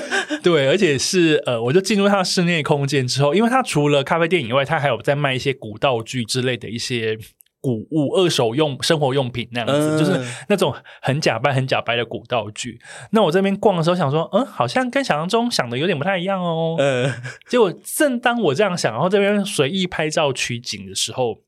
[0.42, 7.18] 对，而且是呃，我就进入它的室内空间之后，因为它除了咖啡店以外，它还有在卖一些古道具之类的一些。
[7.64, 12.78] 古物、二手用生活用品那样子，嗯、就是那种很假扮、很假白的古道具。
[13.12, 16.76] 那我这边逛的时候想说，嗯，好像跟想象中想的有点不太一样哦。
[16.78, 17.10] 嗯，
[17.48, 21.38] 结果正当我这样想，然后这边随意拍照取景的时候，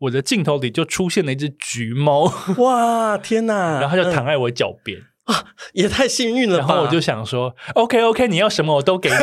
[0.00, 2.32] 我的镜头里就出现了一只橘猫。
[2.58, 3.80] 哇，天哪！
[3.80, 6.66] 然后它就躺在我脚边、嗯、啊，也太幸运了吧！
[6.68, 9.16] 然后我就想说，OK OK，你要什么我都给你。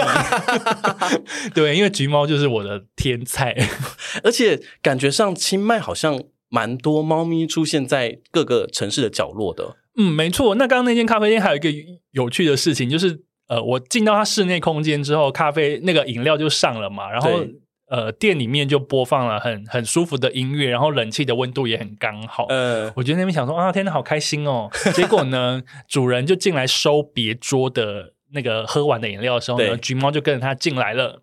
[1.54, 3.56] 对，因为橘猫就是我的天菜，
[4.24, 6.24] 而且感觉上清迈好像。
[6.56, 9.76] 蛮多猫咪出现在各个城市的角落的。
[9.98, 10.54] 嗯，没错。
[10.54, 11.68] 那刚刚那间咖啡店还有一个
[12.12, 17.56] 有趣的事情，就是呃，我进到它室内空间之后，咖啡那个饮料就上了嘛，然后对
[17.94, 22.48] 呃，店里面就播放了很很舒服的音乐，然后冷气的温度也很刚好。
[22.50, 24.68] 嗯、呃，我觉得那边想说啊，天哪，好开心哦。
[24.96, 31.22] 结果呢，主人就进来收别桌的那个喝完的饮料的时候呢，橘猫就跟着他进来了。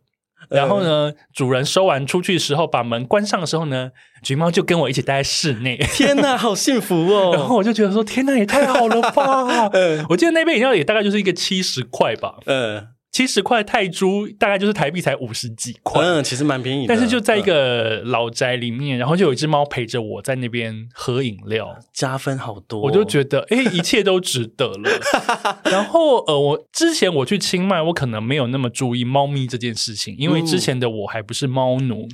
[0.49, 3.91] 然后呢，主人收完出去的时候，把门关上的时候呢，
[4.23, 5.77] 橘猫就跟我一起待在室内。
[5.93, 7.33] 天哪，好幸福哦！
[7.35, 9.69] 然后我就觉得说，天哪，也太好了吧！
[9.73, 12.37] 嗯，我记得那杯饮料也大概就是一个七十块吧。
[12.47, 12.87] 嗯。
[13.13, 16.95] 七十块泰铢大概就是台币才五十几块，嗯，其实蛮便宜的。
[16.95, 22.81] 但是就在一个老宅里面，嗯、然后就有一只猫陪着我在那边喝饮料，加分好多。
[22.81, 24.91] 我就觉得，哎，一切都值得了。
[25.71, 32.09] 然后，呃，我之前我去清迈，我可能没有那么注意猫咪这件事情，因为之前的我还不是猫奴。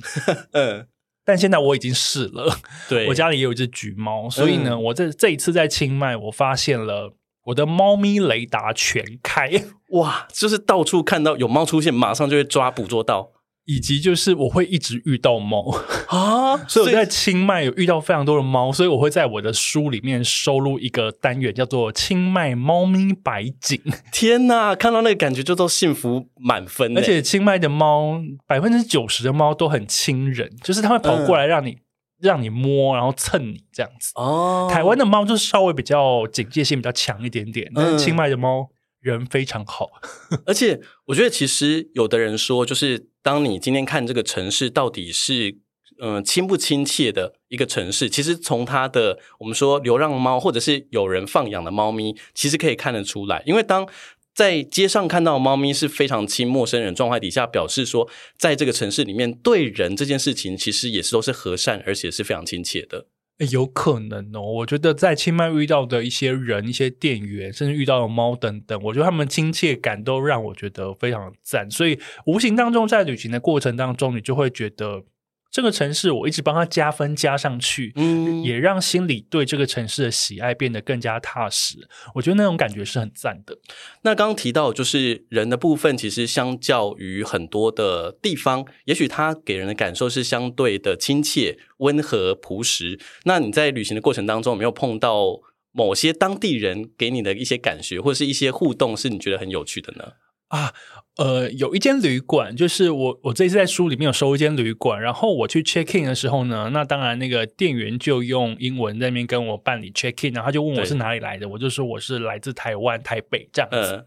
[0.51, 0.87] 嗯。
[1.27, 2.57] 但现在我已经试了。
[2.87, 9.51] 对，我家里也有一只橘猫，所以呢，嗯、我这这一次在清迈，我发现了我的猫咪雷达全开，
[9.89, 13.31] 哇，就是到处看到有猫出现，马上就会抓捕捉到。
[13.69, 15.61] 以及就是我会一直遇到猫
[16.07, 23.77] 啊， 所以我在清迈有遇到非常多的猫，所以我会在我的书里面收录一个单元，叫做《清迈猫咪百景
[24.09, 26.97] 》。天哪，看到那个感觉就都幸福满分。
[26.97, 31.79] 而且清迈的猫百分之九十的猫都很亲人，就是它会跑过来让你、嗯、
[32.21, 34.13] 让你摸，然后蹭你这样子。
[34.15, 38.69] 哦，台湾的猫就是稍微比较警戒性比较强一点点，但是清迈的猫
[39.11, 39.89] 人非常好。
[40.45, 43.07] 而且我觉得其实有的人说就是。
[43.23, 45.57] 当你今天看这个城市到底是
[45.99, 53.43] 嗯亲不亲切的一个城市，其实从它的我们说流浪猫或者是有人放养的猫咪，其实可以看得出来。
[53.45, 53.85] 因为当
[54.33, 63.07] 在街上看到猫咪是非常亲陌生人状态底下，表示说在这个城市里面对人这件事情，其实也是都是和善，而且是非常亲切的。
[63.51, 71.69] 有可能哦，我觉得在清迈遇到的一些人、一些店员，甚至遇到的猫等等，我觉得他们亲切感都让我觉得非常赞。
[71.69, 75.03] 所以无形当中，在旅行的过程当中，你就会觉得
[75.51, 81.87] 这个城市我一直帮他加分加上去，嗯，也让心里对这个城市的喜爱变得更加踏实。
[82.15, 83.57] 我觉得那种感觉是很赞的。
[84.03, 91.57] 那刚刚提到就是人的部分，其实相较于很多的地方，也许它给人的感受是相对的亲切。
[91.77, 92.99] 温和朴实。
[93.25, 95.39] 那你在旅行的过程当中，有没有碰到
[95.71, 100.13] 某些当地人给你的一些感觉，或者是一些互动，是你觉得很有趣的呢？
[100.47, 100.73] 啊，
[101.17, 114.05] 呃，有一间旅馆，就是我我这次在书里面有收一间旅馆，然后我去 check in 的时候呢，那当然那个店员就用英文在那边跟我办理 check in，然后他就问我是哪里来的，我就说我是来自台湾台北这样子，呃、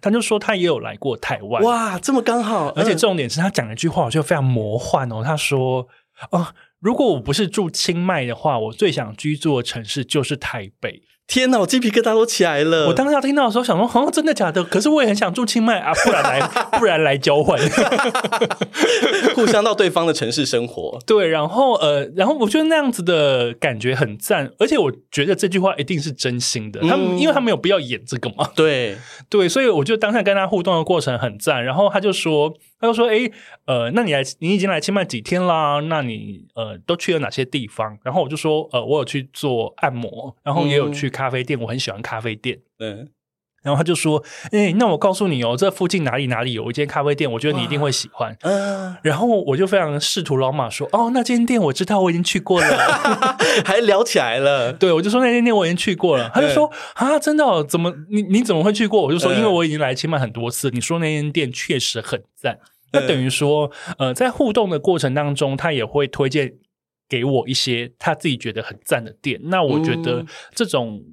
[0.00, 5.88] 他就说他也有来过台湾，哇，这么刚好，而且重点是他讲了一句话，我觉得非常魔幻哦，他说
[6.30, 6.54] 哦。
[6.80, 11.02] 如果我不是住清迈的话，我最想居住的城市就是台北。
[11.26, 12.86] 天哪，我鸡皮疙瘩都起来了！
[12.86, 14.62] 我当下听到的时候想说，哦，真的假的？
[14.62, 16.40] 可是我也很想住清迈啊， 不然来，
[16.78, 17.58] 不然来交换，
[19.34, 20.98] 互相到对方的城市生活。
[21.06, 26.80] 对，然后呃，然后我觉得那样子的感觉很赞，而且我觉得这句话一定是真心的。
[26.82, 28.50] 他们，因为他没有必要演这个嘛。
[28.54, 28.98] 对
[29.30, 31.64] 对，所以我就当下跟他互动的过程很赞。
[31.64, 32.54] 然后他就说。
[32.84, 33.30] 他就说：“哎，
[33.66, 35.80] 呃，那你来，你已经来清迈几天啦？
[35.88, 43.08] 那你呃，都去了哪些地方？”然后我就说：“呃，我有去做按摩，然后也有去咖啡店，嗯、我很喜欢咖啡店。”嗯。
[43.62, 48.94] 然后他就说：“哎，那我告诉你哦，这附近哪里哪里有一间咖啡店，我觉得你一定会喜欢。”嗯。
[49.02, 52.76] 然后我就非常识途老马说：“哦，那间店我知道，我已经去过了，
[53.64, 56.30] 还聊起来了。”对，我就说那间店我已经去过了。
[56.34, 57.64] 他就说：“啊，真的哦？
[57.66, 60.68] 怎么你你怎么会去过？”我就说：“因为我已经来清迈很多次。
[60.68, 62.58] 你说那间店确实很赞。”
[62.94, 66.54] 那等于说，呃，在互动的过程当中，他也会推荐
[67.08, 69.38] 给我一些他自己觉得很赞的店。
[69.44, 71.04] 那我觉得这种，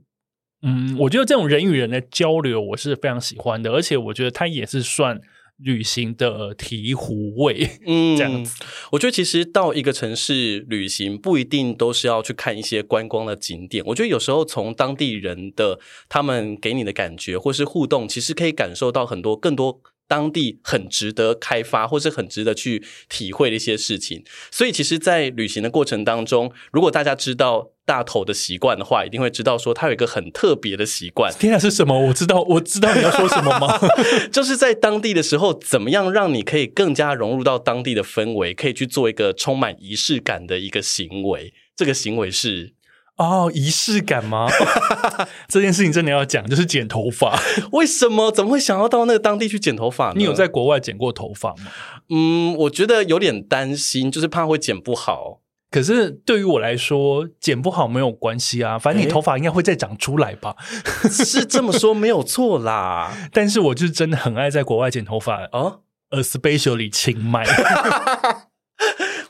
[0.61, 3.71] 嗯，嗯，我觉得这种人与人的交流，我是非常喜欢的。
[3.71, 5.19] 而且我觉得他也是算
[5.57, 8.63] 旅行的醍醐味，嗯，这样子。
[8.93, 13.83] 我觉得其实到一个城市旅行，不一定都是要去看一些观光的景点。
[13.87, 19.81] 我觉得有时候从当地人的他们给你的感觉，或是互动，其实可以感受到很多更多。
[20.11, 24.25] 当地很值得开发，或是很值得去体会的一些事情。
[24.51, 31.33] 所以，其实，在旅行的过程当中，如果大家知道大头的习惯的话，一定会知道说他有一个很特别的习惯。
[31.39, 31.97] 天啊，是什么？
[32.07, 33.79] 我知道，我知道你要说什么吗？
[34.33, 41.53] 就是在当地的时候，怎么样让你可以更加融入到当地的氛围，可以去做一个充满仪式感的一个行为。
[41.73, 42.73] 这个行为是。
[43.21, 44.49] 哦，仪式感吗？
[45.47, 47.39] 这件事情真的要讲，就是剪头发。
[47.71, 48.31] 为什么？
[48.31, 50.13] 怎么会想要到那个当地去剪头发呢？
[50.15, 51.71] 你有在国外剪过头发吗？
[52.09, 55.41] 嗯，我觉得有点担心，就是怕会剪不好。
[55.69, 60.55] 可是对于我来说，剪不好没有关系啊，反正你头发应该会再长出来吧？
[61.03, 63.15] 欸、是这么说没有错啦。
[63.31, 67.45] 但是我就是真的很爱在国外剪头发哦，especially 清迈。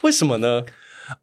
[0.04, 0.64] 为什么呢？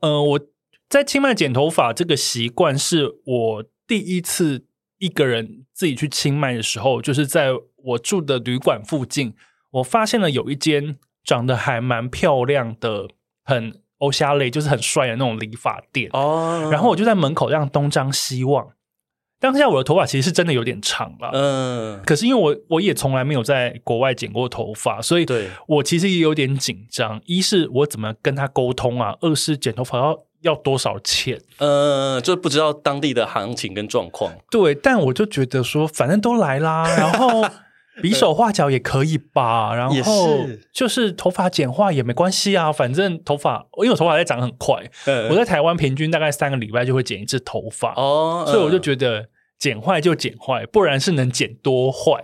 [0.00, 0.40] 呃，我。
[0.88, 4.64] 在清迈剪头发这个习惯是我第一次
[4.98, 9.34] 一个人自己去清迈的时候，就是在我住的旅馆附近，
[9.72, 13.06] 我发现了有一间长得还蛮漂亮的、
[13.44, 16.70] 很欧夏类，就是很帅的那种理发店哦。
[16.72, 18.70] 然后我就在门口这样东张西望。
[19.40, 25.26] 当下我的头发其实是真的有点长了，嗯，可是因为我我也从来没有在国外剪过头发，所以
[25.68, 27.20] 我其实也有点紧张。
[27.26, 29.16] 一是我怎么跟他沟通啊？
[29.20, 30.24] 二是剪头发要。
[30.42, 31.40] 要多少钱？
[31.58, 34.32] 呃，就不知道当地的行情跟状况。
[34.50, 37.44] 对，但我就觉得说，反正都来啦， 然后
[38.00, 44.88] 比手画脚也可以吧，然后就是头发剪坏也没关系啊，反正头发，因为我头发在长很快，
[45.30, 49.28] 我在台湾平均大概三个礼拜就会剪一次头发哦，所以我就觉得
[49.58, 52.20] 剪坏就剪坏，不然是能剪多坏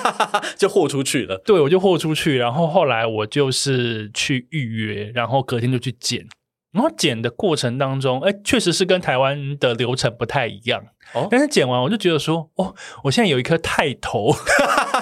[0.58, 1.38] 就豁出去了。
[1.38, 6.26] 对，我就豁出去，然后后来我就是去预约，然后隔天就去剪。
[6.74, 10.84] 然后剪的过程当中，哎，确实是跟台湾的流程不太一样。
[11.12, 14.34] 哦，但是剪完我就觉得说，哦，我现在有一颗泰头，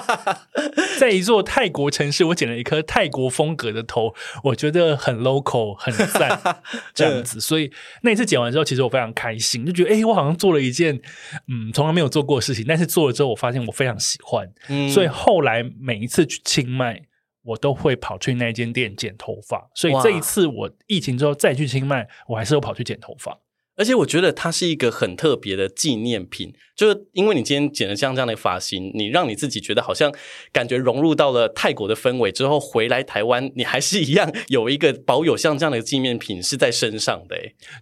[0.99, 4.13] 在一座泰国城市，我剪了一颗泰国风格的头，
[4.43, 6.39] 我觉得很 local，很赞，
[6.93, 7.41] 这样子。
[7.41, 7.71] 所以
[8.03, 11.01] 那一次剪完之后，其实我非常开心，就觉得，哎，我好像做了一件
[11.47, 12.63] 嗯从来没有做过的事情。
[12.67, 14.47] 但是做了之后，我发现我非常喜欢。
[14.69, 17.01] 嗯，所以后来每一次去清迈。
[17.43, 23.39] 我都会跑去那间店剪头发，所以这一次我疫情之后再去清迈，我还是有跑去剪头发。
[23.75, 30.13] 而且我觉得它是一个很特别的纪念品，就是因为你今天剪了像这样的发型，你让你自己觉得好像
[30.51, 37.35] 感觉融入到了泰国的氛围之后，回来台湾你还是一样有一个保有像这样的纪念品是在身上的。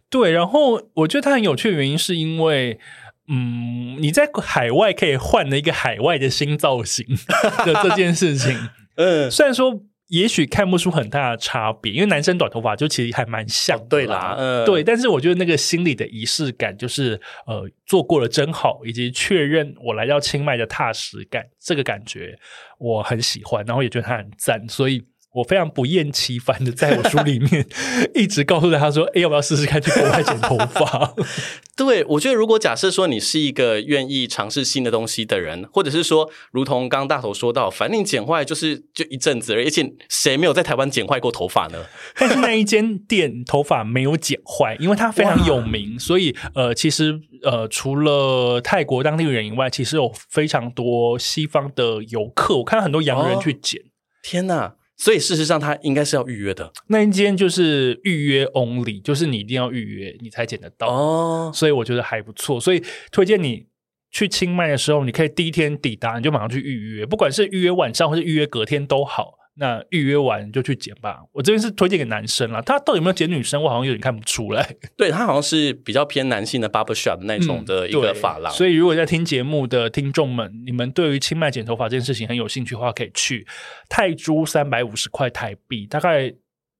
[0.09, 2.80] 对，然后我觉得它很有趣的原因是因为，
[3.28, 7.05] 嗯，你在海外可以换了一个海外的新造型
[7.66, 8.57] 的这件事情。
[9.02, 14.84] 嗯，虽然说也许看不出很大的差别，因为男生短头发就其实还蛮像哦，对啦，嗯，对。
[14.84, 22.38] 但是我觉得那个心里的仪式感，就是呃，做过了真好，以及确认我来到清迈的踏实感，这个感觉
[22.78, 25.04] 我很喜欢，然后也觉得他很赞，所以。
[25.34, 27.66] 我非常不厌其烦的在我书里面
[28.14, 31.14] 一直告诉他说：“哎，要不要试试看去国外剪头发？”
[31.78, 41.86] 对，我觉得如果假设说你是一个愿意尝试新的东西的人，或者是说，如同刚刚大头说到，反正你剪坏就是就一阵子而已，而且谁没有在台湾剪坏过头发呢？
[42.18, 53.82] 但是那一间店头发没有剪坏，因为它非常有名，所以呃，其实呃，除了泰国当地人以外，其实有非常多西方的游客，我看到很多洋人去剪。
[53.82, 53.86] 哦，
[54.22, 54.76] 天哪！
[55.02, 56.72] 所以事实上，他应该是要预约的。
[56.89, 60.88] 那一间就是预约 only，就是你一定要预约，你才剪得到。
[60.88, 62.62] 哦，所以我觉得还不错。
[62.62, 63.66] 所以推荐你
[64.12, 69.39] 去清迈的时候，你可以第一天抵达，你就马上去预约，不管是预约晚上或是预约隔天都好。
[69.56, 71.20] 那预约完就去剪吧。
[71.34, 74.76] 我这边是推荐给男生啦，他到底有没有剪女生，我好像有点看不出来。
[74.97, 78.52] 对，他好像是比较偏男性的 barber shop 那种的一个发廊。
[78.52, 83.45] 嗯，所以如果在听节目的听众们，你们对于清迈剪头发这件事情很有兴趣的话，可以去
[83.89, 86.34] 泰铢三百五十块台币，大概。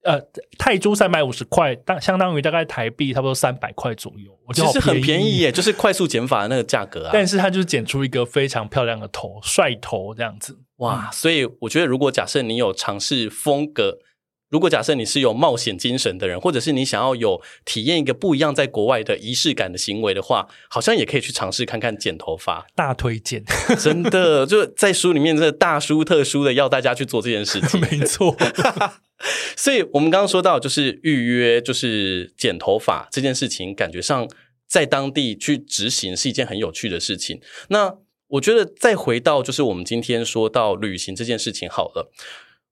[0.04, 0.20] 呃，
[0.58, 7.12] 泰铢三百五十块，当相当于大概台币差不多三百块左右，我觉得其实很便宜耶，就是快速剪法的那个价格啊。
[7.14, 11.10] 但是它就是剪出一个非常漂亮的头，帅头这样子，哇！
[11.12, 14.00] 所以我觉得，如果假设你有尝试风格。
[14.50, 22.68] 如果假设你是有冒险精神的人，或者是你想要有体验一个不一样在国外的仪式感的行为的话，好像也可以去尝试看看剪头发。
[22.76, 23.46] 大推荐，
[23.80, 27.80] 真的就在书里面，这大书特书的要大家去做这件事情。
[27.80, 28.36] 没错，
[29.56, 34.30] 所以我们刚刚说到，就是预约，就是剪头发这件事情，感觉上
[34.68, 37.42] 在当地去执行是一件很有趣的事情。
[37.70, 37.98] 那
[38.28, 42.12] 我觉得再回到就是我们今天说到旅行这件事情好了。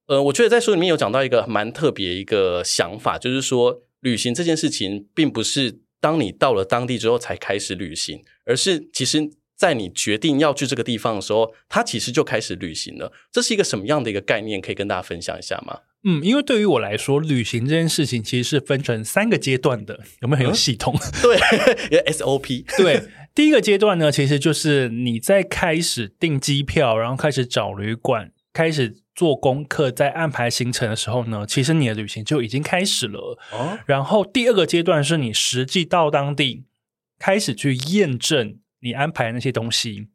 [0.07, 13.11] 呃，我觉得在书里面有讲到一个蛮特别一个想法，就是说旅行这件事情，并不是当你到了当地之后才开始旅行，而是其实在你决定要去这个地方的时候，它其实就开始旅行了。
[13.31, 14.59] 这是一个什么样的一个概念？
[14.59, 15.81] 可以跟大家分享一下吗？
[16.03, 20.95] 嗯，因为对于我来说，旅行这件事情其实是分成三个阶段的，有没有很有系统？
[20.95, 22.65] 嗯、 对，有 SOP。
[22.77, 23.03] 对，
[23.35, 28.97] 第一个阶段呢，其实就是你在开始订机票，然后开始找旅馆，开始。
[29.19, 33.37] 做功课，在安排行程的时候呢，其实你的旅行就已经开始了。
[33.51, 36.63] 哦，然后第二个阶段是你实际到当地，
[37.17, 40.07] 开始去验证你安排的那些东西，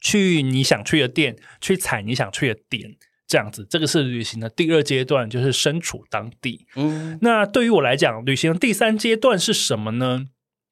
[0.00, 2.96] 去你想去的店，去踩你想去的点，
[3.30, 6.66] 这样子，这个是旅行的第二阶段，就是身处当地。
[6.74, 10.26] 嗯，那对于我来讲，旅行的第三阶段是什么呢？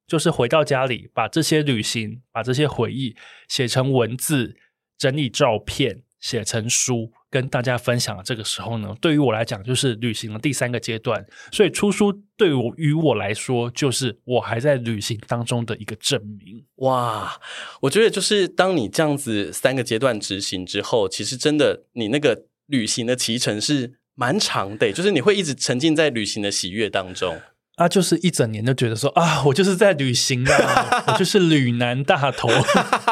[0.08, 3.14] 就是回到家里，把这些旅行，把这些回忆
[3.46, 4.56] 写成文字，
[4.98, 7.12] 整理照片，写成书。
[7.30, 16.64] 跟大家分享这个时候呢，对于我来讲就是旅行的第三个阶段，所以出书对于于我来说就是我还在旅行当中的一个证明。
[16.76, 17.38] 哇，
[17.82, 27.40] 我觉得就是当你这样子三个阶段执行之后，其实真的你那个旅行的骑程是蛮长的，就是你会一直沉浸在旅行的喜悦当中。
[27.76, 32.48] 啊，就是一整年都觉得说啊，我就是在旅行啊， 我就是旅男大头。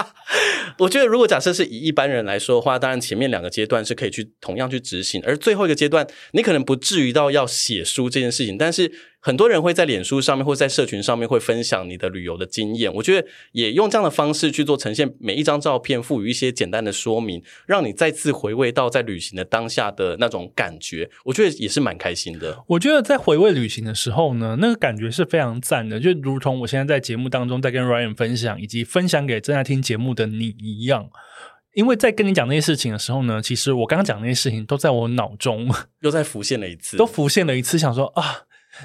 [0.78, 8.92] 我觉得，如果假设是以一般人来说的话，当然前面两个阶段是可以去同样去执行，而最后一个阶段，你可能不至于到要写书这件事情，但是
[9.26, 22.62] 很多人会在脸书上面或在社群上面会分享你的旅游的经验，我觉得也用这样的方式去做呈现，每一张照片赋予一些简单的说明，让你再次回味到在旅行的当下的那种感觉，我觉得也是蛮开心的。
[22.68, 31.10] 我觉得在回味旅行的时候呢，那个感觉是非常赞的，就如同我现在在节目当中在跟 Ryan 分享，以及分享给正在听节目的你一样。
[31.74, 35.68] 因为在跟你讲那些事情的时候呢，其实我刚刚讲那些事情都在我脑中
[36.02, 38.42] 又再浮现了一次，都浮现了一次，想说啊。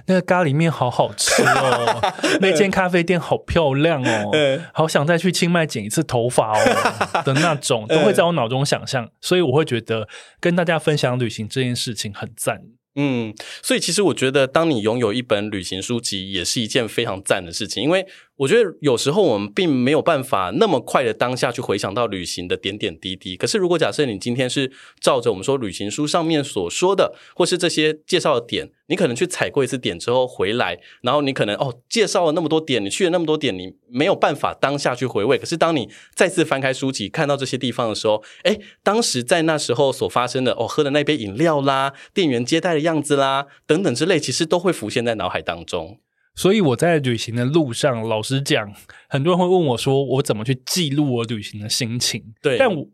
[0.08, 4.32] 那个咖喱面好好吃哦， 那间咖啡店好漂亮哦，
[4.74, 10.08] 好想再去清迈剪一次头发哦 的那种，都会在我脑中想象，所以我会觉得
[10.40, 12.62] 跟大家分享旅行这件事情很赞。
[12.96, 13.34] 嗯，
[13.64, 18.06] 所以其实我觉得，当你拥有一本旅行书籍，也是一件非常赞的事情，因为。
[18.38, 23.38] 我觉得有时候我们并没有办法那么快的当下去回想到旅行的点点滴滴。
[23.38, 35.38] 可是，如果假设你今天是照着我们说旅行书上面所说的，或是这些介绍的点，你可能去踩过一次点之后回来，然后你可能哦介绍了那么多点，你去了那么多点，你没有办法当下去回味。
[35.38, 46.00] 可是，当你再次翻开书籍看到这些地方的时候，诶，当时在那时候所发生的哦，喝的那杯饮料啦，店员接待的样子啦，等等之类，其实都会浮现在脑海当中。
[46.34, 48.74] 所以我在旅行的路上，老实讲，
[49.10, 52.34] 很多人会问我说，我怎么去记录我旅行的心情？
[52.42, 52.88] 对，但我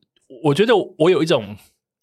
[0.46, 1.56] 我觉得我有一种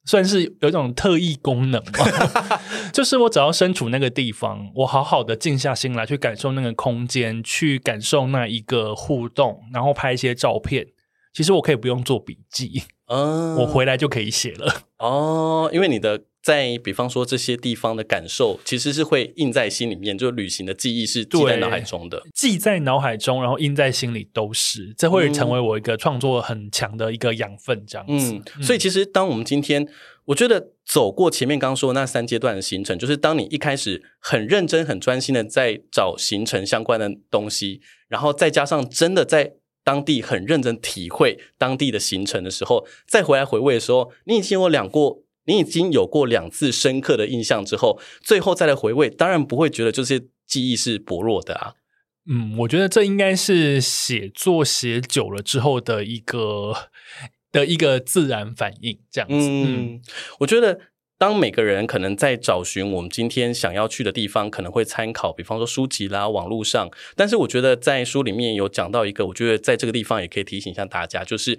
[0.07, 2.61] 算是有一种特异功能吧，
[2.95, 10.87] 就是我只要身处那个地方，我好好的静下心来去感受那个空间，去感受那一个互动，然后拍一些照片。
[11.32, 14.82] 其实我可以不用做笔记，嗯，我回来就可以写了。
[14.99, 16.22] 哦，因为你的。
[16.45, 28.34] 在比方说这些地方的感受，其实是会印在心里面，就旅行的记忆是记在脑海中的，记在脑海中，然后印在心里都是，这会成为我一个创作很强的一个养分，这样子。
[28.34, 29.88] 嗯，所以其实当我们今天，
[30.26, 45.23] 我觉得走过前面刚刚说的那三阶段的行程，就是当你一开始很认真、很专心的在找行程相关的东西，然后再加上真的在当地很认真体会当地的行程的时候，再回来回味的时候，你已经有两过。
[45.47, 51.74] 你已经有过两次深刻的印象之后，最后再来回味，当然不会觉得这些记忆是薄弱的啊。
[52.26, 56.74] 嗯，我觉得这应该是写作写久了之后的一个
[57.53, 59.34] 的一个自然反应，这样子。
[59.36, 60.03] 嗯，嗯，
[60.40, 60.80] 我觉得
[61.18, 66.90] 当每个人可能在找寻我们今天想要去的地方，可能会参考，比方说书籍啦、网络上。
[67.14, 71.59] 但是我觉得在书里面有讲到一个，我觉得在这个地方也可以提醒一下大家，就是。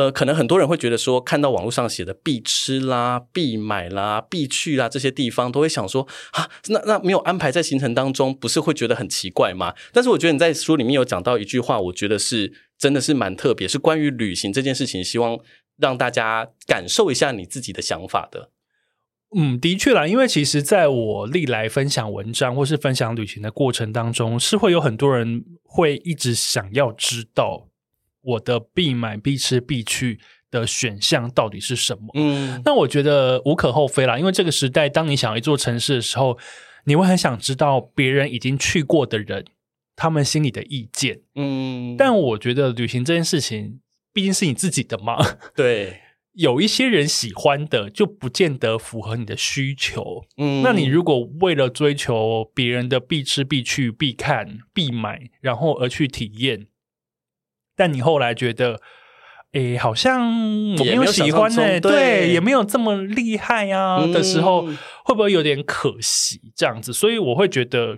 [0.00, 9.74] 呃，可能很多人会觉得说，看到网络上写的必吃啦、必买啦、必去啦这些地方，都会想说啊，那那没有安排在行程当中，不是会觉得很奇怪吗？
[9.92, 15.38] 但是我觉得你在书里面有讲到一句话，我觉得是真的是蛮特别，是关于旅行这件事情，希望
[15.76, 18.48] 让大家感受一下你自己的想法的。
[19.36, 27.66] 嗯，的确啦，因为其实在我历来分享文章或是分享旅行的过程当中，是会有很多人会一直想要知道。
[28.22, 32.08] 我的必买、必吃、必去的选项到底是什么？
[32.14, 36.38] 嗯，那我觉得无可厚非啦，因为这个时代，当你想要一座城市的时候，
[36.84, 39.44] 你会很想知道别人已经去过的人，
[39.94, 41.20] 他们心里的意见。
[41.34, 43.80] 嗯，但我觉得旅行这件事情
[44.12, 45.16] 毕竟是你自己的嘛。
[45.54, 46.00] 对，
[46.32, 50.24] 有一些人喜欢的，就不见得符合你的需求。
[50.36, 56.66] 嗯，那你如果为了追求别人的必吃、必去、必看、必买，然后而去体验。
[57.80, 58.78] 但你后来觉得，
[59.52, 60.20] 诶，好像
[60.76, 66.52] 我没有喜欢呢、欸，对，也没有这么厉害啊的时候，嗯、会不会有点可惜？
[66.54, 67.96] 这样子，所以我会觉得，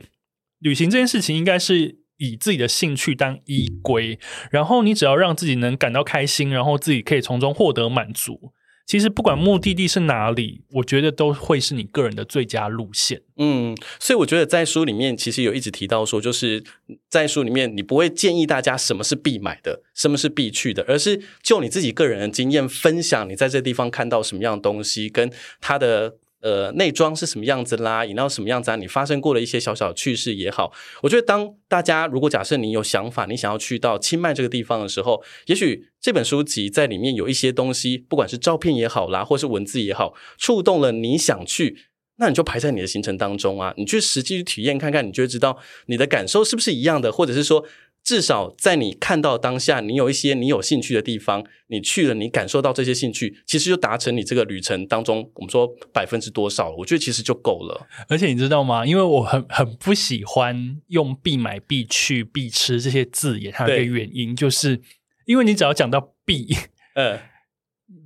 [0.61, 4.21] 旅行这件事情应该是以自己的兴趣当依归，
[4.53, 8.53] 然后你只要让自己能感到开心，然后自己可以从中获得满足。
[8.87, 13.23] 其实不管目的地是哪里，我觉得都会是你个人的最佳路线。
[13.37, 16.63] 嗯，所以我觉得在书里面其实有一直提到说，就是
[17.09, 26.17] 在书里面你不会建议大家什么是必买的，什么是必去的，而是就你自己个人的经验分享，你在这地方看到什么样的东西，跟它的。
[26.43, 28.05] 呃，内装是什么样子啦？
[28.05, 28.77] 饮料什么样子啊？
[28.77, 30.73] 你发生过的一些小小趣事也好，
[31.03, 41.79] 我觉得当大家如果假设你有想法，你想要去到清迈这个地方的时候，也许这本书籍在里面有一些东西，不管是照片也好啦，或是文字也好，触动了你想去，
[42.17, 47.65] 那你就排在你的行程当中啊，你去实际去体验看看，你就会知道你的感受是不是一样的，或者是说。
[48.05, 57.87] 至少在你看到当下，你有一些你有兴趣的地方，你去了，你感受到这些兴趣，其实就达成你这个旅程当中，我们说百分之多少，我觉得其实就够了。
[58.09, 58.85] 而且你知道吗？
[58.85, 64.81] 因为我很很不喜欢用“必买”“必去”“必吃”这些字眼，还有一个原因，就是
[65.27, 66.49] 因为你只要讲到“必”，
[66.95, 67.19] 嗯。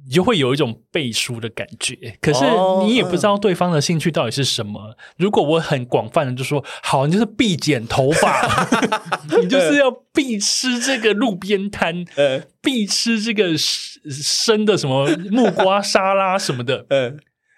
[0.06, 2.44] 你就会有一种背书的感觉，可是
[2.84, 4.80] 你也不知道对方的兴趣到底是什么。
[4.80, 8.68] 哦、如果我很广泛的就说，好，你就是必剪头发，
[9.42, 17.14] 你就是要必吃这个路边摊，呃、必吃这个生的什么木瓜沙拉什么的，呃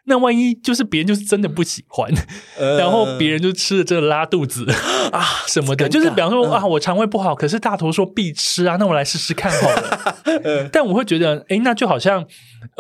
[0.09, 2.11] 那万一就是别人就是真的不喜欢，
[2.59, 4.67] 呃、然后别人就吃了这个拉肚子
[5.13, 10.17] 啊 什么的，就是比方说、呃、啊，我肠胃不好，可是大头说必吃啊，那我来试试看好了。
[10.43, 12.27] 呃、 但我会觉得，哎，那就好像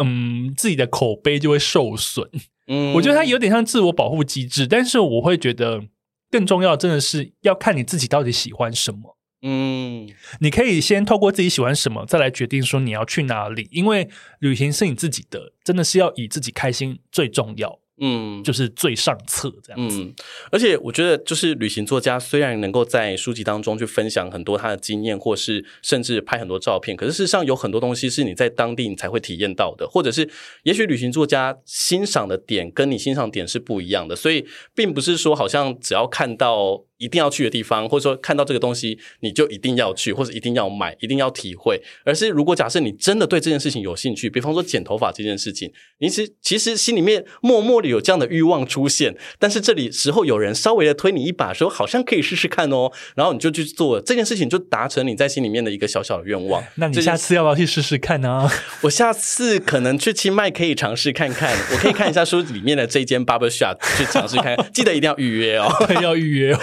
[0.03, 2.27] 嗯，自己的口碑就会受损。
[2.67, 5.83] 嗯，我觉得它有点像自我保护机制，但是我会觉得
[6.31, 9.18] 更重要，真的是要看你自己到底喜欢什么。
[9.43, 10.09] 嗯，
[10.41, 14.09] 你可以先透过自己喜欢什么，再来决定说你要去哪里，因为
[14.41, 17.79] 旅行是你自己的，真的是要以自己开心最重要。
[18.01, 20.01] 嗯，就是最上策这样子。
[20.01, 20.15] 嗯，
[20.53, 30.31] 而且我觉得，就是旅行作家虽然能够在书籍当中去分享很多他的经验，或是甚至拍很多照片，可是事实上有很多东西是你在当地你才会体验到的，或者是
[30.63, 36.85] 也许旅行作家欣赏的点跟你欣赏点是不一样的，所以并不是说好像只要看到。
[36.99, 41.81] 一定要去的地方，或者说看到这个东西，你就一定要去，或者一定要买，一定要体会。
[42.05, 56.63] 而是如果假设你真的对这件事情有兴趣，比方说剪头发这件事情，你其实其实心里面默默的有这样的欲望出现，但是这里时候有人稍微的推你一把，说好像可以试试看哦，然后你就去做这件事情，就达成你在心里面的一个小小的愿望。
[56.75, 58.49] 那你下次要不要去试试看呢？
[58.83, 65.69] 我下次可能去清迈可以尝试看看，我可以看一下书里面的这间 barber shop 去尝试看看，记得一定要预约哦，
[66.03, 66.59] 要预约哦。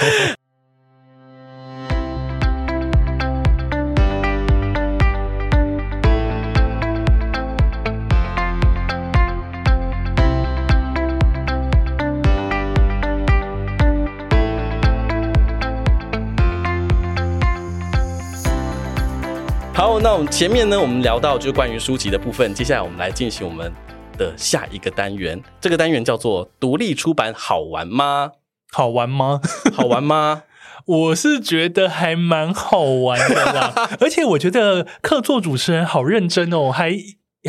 [19.95, 23.71] 好，那我们前面呢，我们聊到就是关于书籍的部分，接下来我们来进行我们
[24.17, 25.41] 的下一个单元。
[25.61, 28.31] 这个单元叫做“独立出版好玩吗？
[28.73, 29.39] 好玩吗？
[29.73, 30.43] 好玩吗？”
[30.85, 36.93] 我是觉得还蛮好玩的啦， 而且我觉得客座主持人好认真哦，还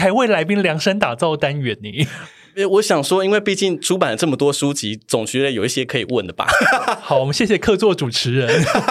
[0.00, 2.06] 还为来宾量身打造单元呢。
[2.64, 6.46] 我想说，因为毕竟出版了这么多书籍，总觉得有一些可以问的吧。
[7.02, 8.48] 好，我们谢谢客座主持人。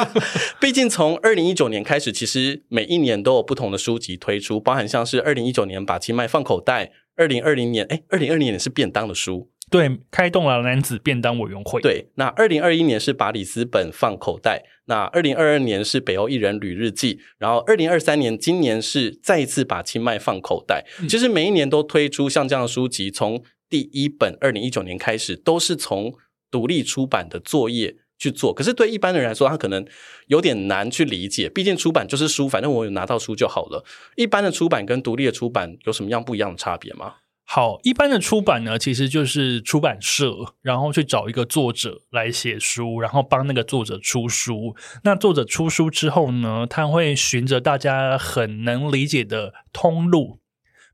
[0.62, 11.82] 毕竟从二零一九年开始，其实每一年都有不同的书籍推出，包含像是二零一九年把清迈放口袋，二零二零年，哎，二零二零年是便当的书，对，开动了男子便当委员会。
[11.82, 20.86] 对，那二零二一年是把里斯本放口袋，那二零二二年是北欧一人旅日记，然后二零二三年今年是再一次把清迈放口袋。
[21.02, 26.14] 嗯、其实每一年都推出像这样的书籍，从第一本，二零一九年开始都是从
[26.52, 29.86] 独立出版的作业去做，可是对一般的人来说，他可能
[30.28, 31.50] 有点难去理解。
[31.50, 33.84] 毕竟出版就是书，反正我有拿到书就好了。
[34.16, 37.16] 一般的出版跟独立的出版有什么样不一样的差别吗？
[37.48, 44.76] 好，一般的出版呢，其实就是出版社，然后去找一个作者来写书，然后帮那个作者出书。
[45.04, 50.40] 那作者出书之后呢，他会循着大家很能理解的通路。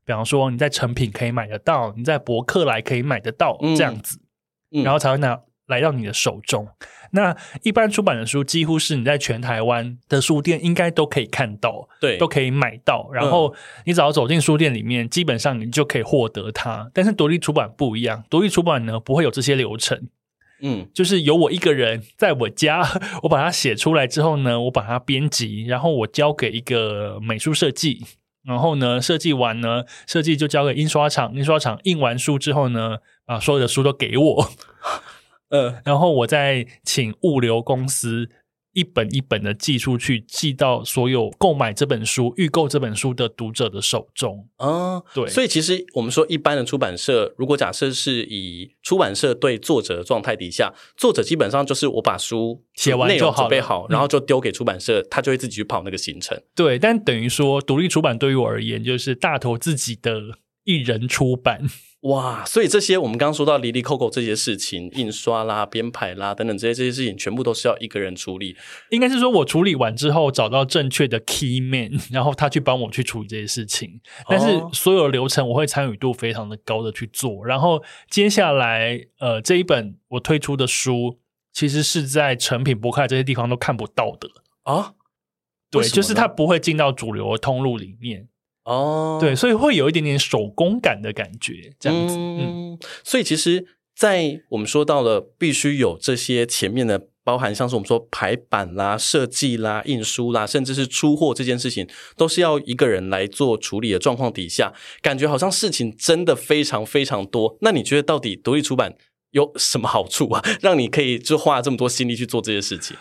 [0.04, 4.18] 比方说，你在成品可以买得到，你在博客来可以买得到，这样子，
[4.70, 6.66] 然后才会拿来到你的手中。
[7.14, 13.08] 那一般出版的书，几乎是你在全台湾的书店应该都可以看到，对，都可以买到。
[13.12, 16.90] 然后你只要走进书店里面，基本上你就可以获得它。
[16.94, 20.08] 但是独立出版不一样，独立出版呢不会有这些流程，
[20.62, 22.82] 嗯，就是由我一个人在我家，
[23.22, 28.02] 我把它写出来之后呢，我把它编辑，然后我交给一个美术设计。
[28.44, 34.50] 然后呢，设计完呢，设计就交给印刷厂，印刷厂印完书之后呢，把所有的书都给我，
[35.50, 38.30] 呃，然后我再请物流公司。
[38.72, 44.48] 一本一本的寄出去，寄到所有购买这本书、预购这本书的读者的手中。
[44.56, 45.26] 啊，对。
[45.26, 56.40] 所以其实我们说，一般的出版社，如果假设是以出版社对作者的状态底下，作者基本上就是我把书写完就好，准备好，然后就丢给出版社，嗯、他就会自己去跑那个行程。
[56.54, 60.20] 对，但等于说，独立出版对于我而言，就是大头自己的
[60.64, 61.62] 一人出版。
[62.02, 68.56] 哇，所以这些我们刚刚说到哩哩扣扣这些事情，印刷啦、编排啦等等这些这些事情，全部都是要一个人处理。
[68.90, 74.00] 应该是说我处理完之后，找到正确的 key man， 然后他去帮我去处理这些事情。
[74.28, 77.46] 但是所有流程我会参与度非常的高的去做。
[77.46, 77.80] 然后
[78.10, 81.20] 接下来，呃，这一本我推出的书，
[81.52, 84.28] 其实是在成品、博客这些地方都看不到的
[84.64, 84.94] 啊。
[85.70, 88.26] 对，就是它不会进到主流的通路里面。
[88.64, 92.14] 哦，对，所以会有一点点手工感的感觉，这样子。
[92.16, 92.38] 嗯，
[92.72, 107.56] 嗯，所以其实，在我们说到了必须有这些前面的包含像是我们说排版啦、设计啦、印书啦，甚至是出货这件事情，都是要一个人来做处理的状况底下，感觉好像事情真的非常非常多。
[107.60, 108.94] 那你觉得到底独立出版
[109.32, 110.42] 有什么好处啊？
[110.60, 112.96] 让你可以就花这么多心力去做这些事情？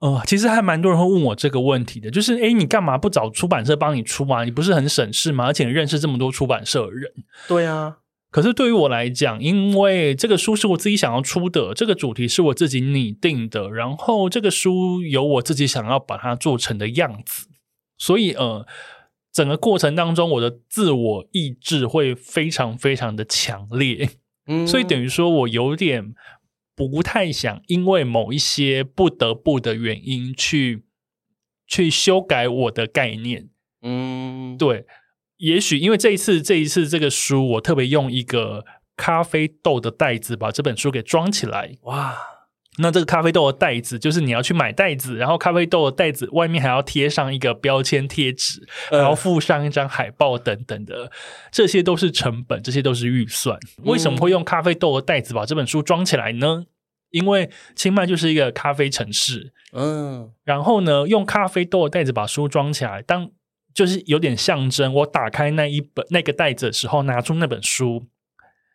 [0.00, 4.44] 呃，其实还蛮多人会问我这个问题的，就是诶，你干嘛不找出版社帮你出嘛？
[4.44, 5.46] 你不是很省事吗？
[5.46, 7.12] 而且你认识这么多出版社的人。
[7.46, 7.98] 对啊。
[8.30, 17.48] 可是对于我来讲，因为这个书是我自己想要出的，这个主题是我自己拟定的，然后这个书有我自己想要把它做成的样子，
[17.98, 18.64] 所以呃，
[19.32, 24.08] 整个过程当中，我的自我意志会非常非常的强烈，
[24.46, 26.14] 嗯，所以等于说我有点
[26.88, 30.84] 不太想因为某一些不得不的原因去
[31.66, 33.48] 去修改我的概念，
[33.82, 34.86] 嗯，对。
[35.38, 38.66] 也许因为这一次，这一次这个书，我特别用一个
[38.96, 41.78] 咖啡豆的袋子把这本书给装起来。
[41.82, 42.14] 哇！
[42.78, 51.10] 那这个咖啡豆的袋子，就是你要去买袋子，然后咖啡豆的袋子外面还要贴上一个标签贴纸，然后附上一张海报等等的，
[51.50, 53.58] 这些都是成本，这些都是预算。
[53.84, 56.66] 为什么会用咖啡豆的袋子把这本书装起来呢？
[57.10, 63.28] 因为清迈就是一个咖啡城市，嗯，然后呢，用咖啡豆的袋子把书装起来，当
[63.74, 68.06] 就是有点象征，我打开那一本那个袋子的时候，拿出那本书，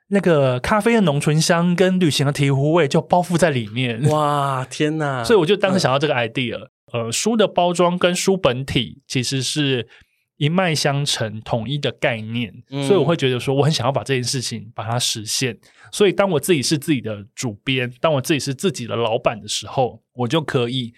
[0.07, 4.01] 那个咖啡的浓醇香跟旅行的醍醐味就包覆在里面。
[4.09, 5.23] 哇，天哪！
[5.25, 9.87] 所以我就当时想到这个 idea，呃，书的包装跟书本体其实是
[10.37, 15.57] 一脉相承、统一的概念，所以我会觉得说，我很想要把这件事情把它实现。
[15.91, 20.93] 所以当我自己是自己的主编，当我自己是自己的老板的时候，我就可以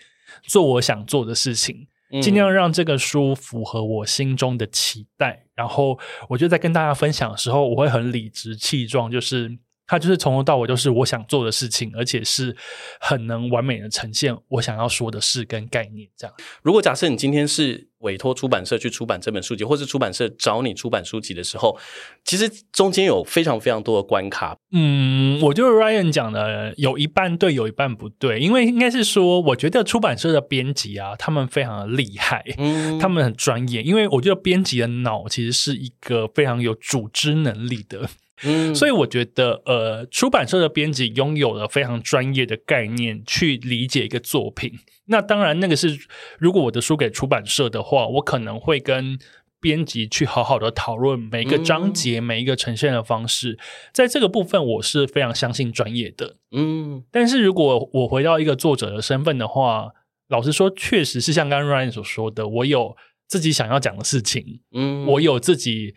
[0.47, 1.87] 做我想做的事情。
[2.21, 5.99] 尽量让这个书符合我心中的期待，然后
[6.29, 12.55] 我就在跟大家分享的时候，我会很理直气壮，就是它就是从头到尾都是我想做的事情，而且是
[12.99, 16.07] 很能完美的呈现我想要说的事跟概念。
[16.15, 17.87] 这样，如果假设你今天是。
[18.01, 21.75] 委托出版社去出版这本书籍，或是出版社找你出版书籍的时候，
[22.23, 24.55] 其实中间有非常非常多的关卡。
[24.71, 33.81] 嗯，我觉得 Ryan 讲的有一半对，有一半不对，因为应该是说，我觉得出版社的编辑啊，他们非常的厉害，嗯，他们很专业。
[33.81, 38.07] 因为我觉得编辑的脑其实是一个非常有组织能力的。
[38.43, 44.73] 嗯，所以我觉得，呃，出版社的编辑拥有了非常专业的概念去理解一个作品。
[45.05, 45.97] 那当然，那个是
[46.37, 49.17] 如果我的书给出版社的话，我可能会跟
[49.59, 53.57] 编辑去好好的讨论每一个章节、嗯、每一个呈现的方式。
[53.91, 56.35] 在这个部分，我是非常相信专业的。
[56.51, 59.89] 嗯，但是如果我回到一个作者的身份的话，
[60.27, 62.95] 老实说，确实是像刚刚 Ryan 所说的，我有
[63.27, 64.59] 自己想要讲的事情。
[64.73, 65.95] 嗯，我有自己。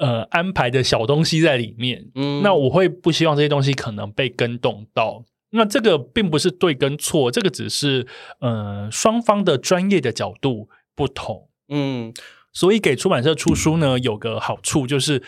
[0.00, 5.26] 呃，安排的小东西在里面，嗯，那我会不希望这些东西可能被跟动到。
[5.50, 8.06] 那这个并不是对跟错，这个只是
[8.38, 12.14] 呃双方的专业的角度不同，嗯，
[12.50, 15.22] 所以给出版社出书呢，有个好处就是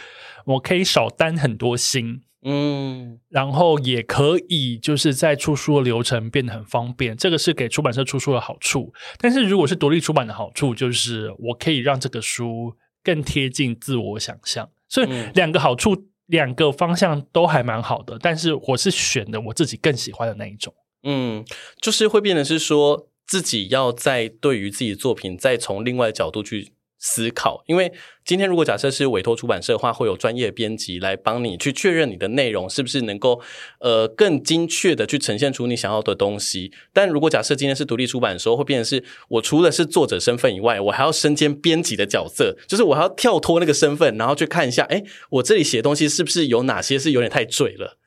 [0.46, 8.94] 我可以少担很多心，嗯，然后也可以就是在出书的流程变得很方便，这个是给出版社出书的好处。
[9.18, 12.74] 但是如果是独立出版的好处，就是我可以让这个书。
[13.02, 18.18] 更贴近自我想象，所以两个好处，嗯、两个方向都还蛮好的。
[18.18, 20.74] 但是我是选的我自己更喜欢的那一种。
[21.02, 21.44] 嗯，
[21.80, 26.74] 就是会变得是说自己要在对于自己的作品再从另外角度去。
[27.04, 27.92] 思考，因为
[28.24, 33.40] 今天如果假设是委托出版社的话，会有专业编辑来帮你去确认你的内容是不是能够
[33.80, 36.70] 呃更精确的去呈现出你想要的东西。
[36.92, 47.98] 但如果假设今天是独立出版的时候，会变成是我除了是作者身份以外，我还要身兼编辑的角色，就是我还要跳脱那个身份，然后去看一下，哎，我这里写的东西是不是有哪些是有点太赘了？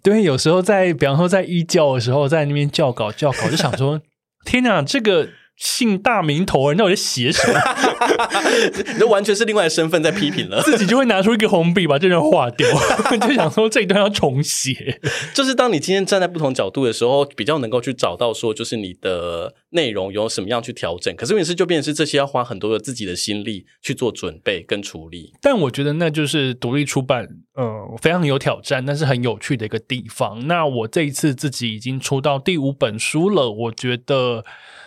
[0.00, 4.00] 对，有时候在比方说在一教的时候，在那边教稿教稿，就想说，
[4.46, 5.30] 天哪，这个。
[5.56, 7.58] 姓大名头人，那我就写什么？
[8.92, 12.68] 你就完全是另外的身份在批评了，自己就会拿出一个红笔把这段划掉，
[13.26, 15.00] 就想说这一段要重写。
[15.32, 21.14] 就是当你今天站在不同角度的时候，比较能够去找到说，就是你的内容有什么样去调整。
[21.14, 25.34] 可是问题是，就变成是这些要花很多的自己的心力去做准备跟处理。
[25.42, 30.46] 但我觉得那就是独立出版，呃，非常有挑战，但是很有趣的一个地方。
[30.46, 34.44] 那我这一次自己已经出到第五本书了，我觉得。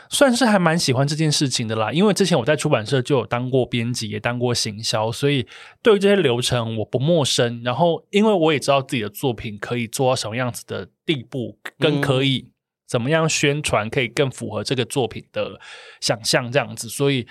[0.09, 5.45] 算是还蛮喜欢这件事情的啦，因为之前我在出版社就有当过编辑，也当过行销，所以
[5.83, 7.61] 对于这些流程我不陌生。
[7.61, 12.47] 然后，因为我也知道自己的作品可以做到什么样子的地步，跟可以
[12.87, 15.59] 怎么样宣传，可以更符合这个作品的
[15.99, 17.27] 想象这样子，所以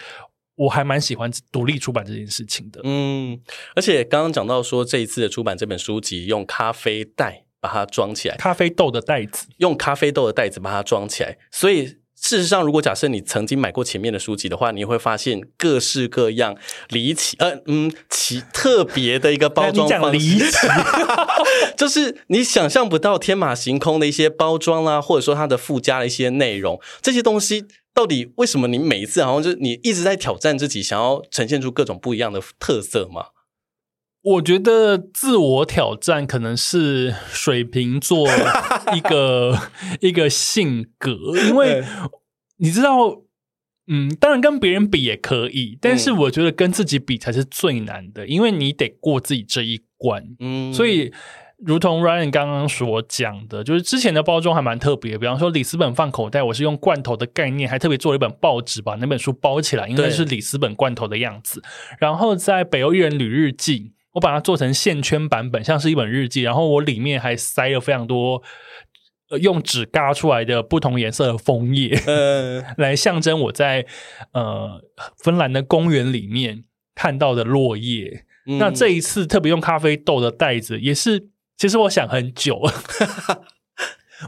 [0.56, 2.80] 我还蛮喜欢独立出版这件事情的。
[2.84, 3.40] 嗯，
[3.74, 7.44] 而且刚刚讲到说这一次的出版这本书籍用咖啡袋。
[7.58, 11.36] 把它装起来，咖啡豆的袋子，用咖啡豆的袋子把它装起来。
[11.50, 16.56] 所以事实上，如果假设你曾经买过前面的书籍的话，你会发现各式各样
[16.88, 20.18] 离奇，呃嗯奇特别的一个包装方式。
[20.18, 20.56] 离奇，
[21.76, 27.66] 就是你想象不到天马行空的一些包装啦，或者说它的附加的一些内容，这些东西。
[27.94, 33.28] 到底为什么你每一次好像就是你一直在挑战自己，想要呈现出各种不一样的特色吗？
[34.26, 38.26] 我觉得自我挑战可能是水瓶座
[38.94, 39.56] 一个
[40.02, 41.16] 一个性格，
[41.48, 41.84] 因为
[42.56, 43.22] 你知道，
[43.86, 51.12] 嗯，当然跟别人比也可以，但是我觉得跟自己比才是最难的，因为你得过自己这一关，嗯，所以。
[51.64, 61.62] 如同 Ryan 刚刚所讲的，就是之前的包装还蛮特别，比方说里斯本放口袋，我是用罐头的概念，还特别做了一本报纸把那本书包起来，因为是里斯本罐头的样子。
[61.98, 68.42] 然后在北欧一人旅日记，我把它做成线圈版本，像是一本日记，然后我里面还塞了非常多
[69.40, 73.84] 用纸嘎出来的不同颜色的枫叶，呃、 来象征我在
[74.32, 74.82] 呃
[75.22, 76.64] 芬兰的公园里面
[76.94, 78.24] 看到的落叶。
[78.46, 81.28] 嗯、那这一次特别用咖啡豆的袋子，也是。
[81.58, 82.60] 其实我想很久，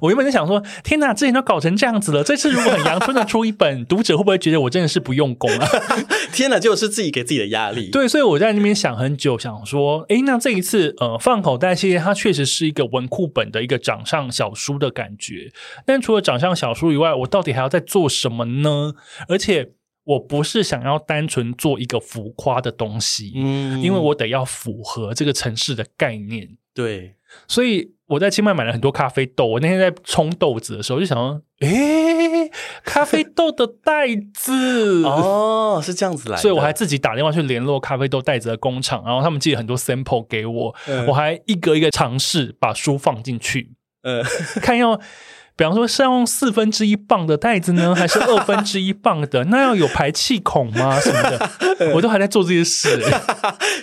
[0.01, 5.69] 我原本就想说，天哪，之前都搞成这样子了，这次如果很阳春的出一本，读者会不会觉得我真的是不用功啊？
[6.33, 7.91] 天哪，就是自己给自己的压力。
[7.91, 15.53] 对，所以我在那边想很久，想说，哎，那这一次，呃，放口袋系列它确实是一个文库本的一个掌上小书的感觉，
[15.87, 18.95] 但除了掌上小书以外，我到底还要再做什么呢？
[19.29, 19.73] 而且。
[20.09, 27.15] 我不是想要单纯做一个浮夸的东西，嗯，因为我得要符合这个城市的概念，对，
[27.47, 29.47] 所以我在清迈买了很多咖啡豆。
[29.47, 32.51] 我那天在冲豆子的时候，就想到，诶，
[32.85, 44.25] 咖啡豆的袋子 哦，是这样子来的，所以我还自己打电话去联络咖啡豆袋子的工厂，然后他们寄了很多 sample 给我，嗯，我还一个一个尝试把书放进去，嗯，
[44.61, 45.01] 看要。
[45.59, 49.43] 比方说是要用四分之一磅的袋子呢， 还是二分之一磅的？
[49.47, 51.01] 那要有排气孔吗？
[51.01, 53.03] 什么的， 我都还在做这些事，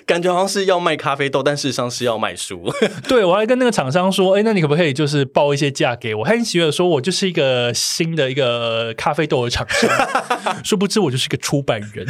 [0.07, 2.71] 感觉好像是要卖咖啡豆，但事实上是要卖书。
[3.09, 6.25] 对，我还跟那个厂商说，哎，那你可不可以就是报一些价给我？
[6.25, 12.07] 他很喜欢说我就是一个新的一个咖啡豆的厂商，殊不知我就是一个出版人。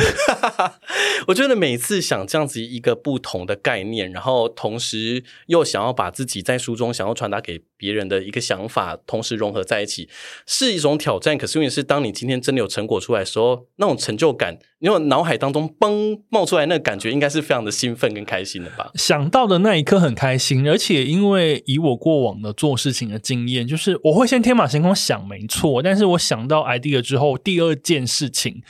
[1.28, 10.10] 我觉得每次想这样子一个不同的概念，然后同时又想要把自己在书中想要传达给别人的一个想法，同时融合在一起，
[10.46, 11.38] 是一种挑战。
[11.38, 18.92] 可是，因为是当你今天真的有成果出来的时候，那种成就感，因为脑海当中嘣冒出来那个感觉，应该是非常的兴奋跟开心的吧？
[18.96, 25.82] 想到的那一刻很开心，而且因为以我过往的做事情的经验，就是我会先天马行空想，没错。
[25.82, 28.62] 但是我想到 idea 之后，第二件事情，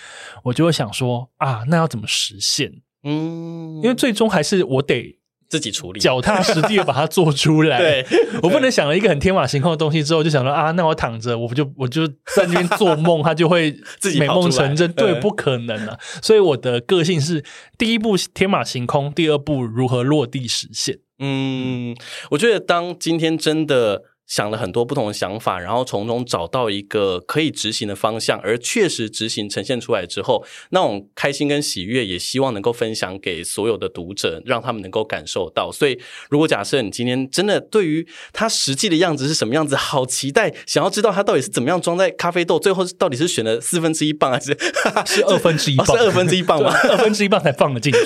[0.46, 2.82] 我就会想说啊，那要怎么实现？
[3.04, 5.20] 嗯，因为最终还是我得。
[5.48, 7.78] 自己处理，脚踏实地的把它做出来。
[7.78, 8.06] 对，
[8.42, 14.92] 我不能想了一个很天马行空的东西之后，就想说啊，那我躺着，我不就我就在那边做梦，它就会自己美梦成真。
[14.94, 15.98] 对，不可能啊！
[16.22, 17.44] 所以我的个性是：
[17.78, 21.00] 第一步天马行空，第二步如何落地实现。
[21.20, 21.96] 嗯，
[22.32, 24.04] 我觉得当今天真的。
[24.28, 35.72] 想了很多不同的想法，然后从中找到一个可以执行的方向，而确实执行呈现出来之后，那种开心跟喜悦，也希望能够分享给所有的读者，让他们能够感受到。
[35.72, 36.00] 所以，
[36.30, 44.58] 如果假设你今天真的对于它实际的样子是什么样子，好期待，想要知道它到底是怎么样装在咖啡豆，最后到底是选了四分之一磅还是
[45.06, 45.86] 是二分之一磅？
[45.88, 46.72] 哦，是二分之一磅吗？
[46.90, 48.00] 二分之一磅才放得进去。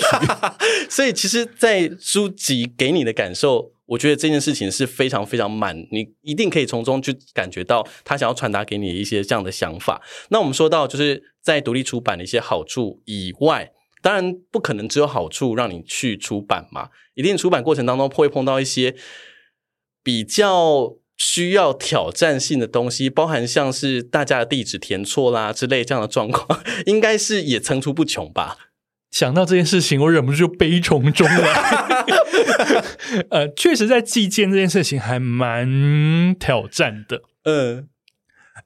[0.90, 3.72] 所以，其实，在书籍给你的感受。
[3.90, 10.02] 我觉得这件事情是非常非常满，你一定可以从中去感觉到他想要传达给你一些这样的想法。
[10.30, 13.72] 那我们说到，就是在独立出版的一些好处以外，
[14.02, 16.90] 当然不可能只有好处让你去出版嘛。
[17.16, 18.96] 一定出版过程当中会碰到一些
[20.04, 28.69] 比较需要挑战性的东西，包含像是大家的地址填错啦之类这样的状况， 应该是也层出不穷吧。
[29.12, 31.96] 想到这件事情，我忍不住就悲从中来。
[33.32, 37.22] 呃，确实，在寄件这件事情还蛮挑战的。
[37.44, 37.88] 嗯，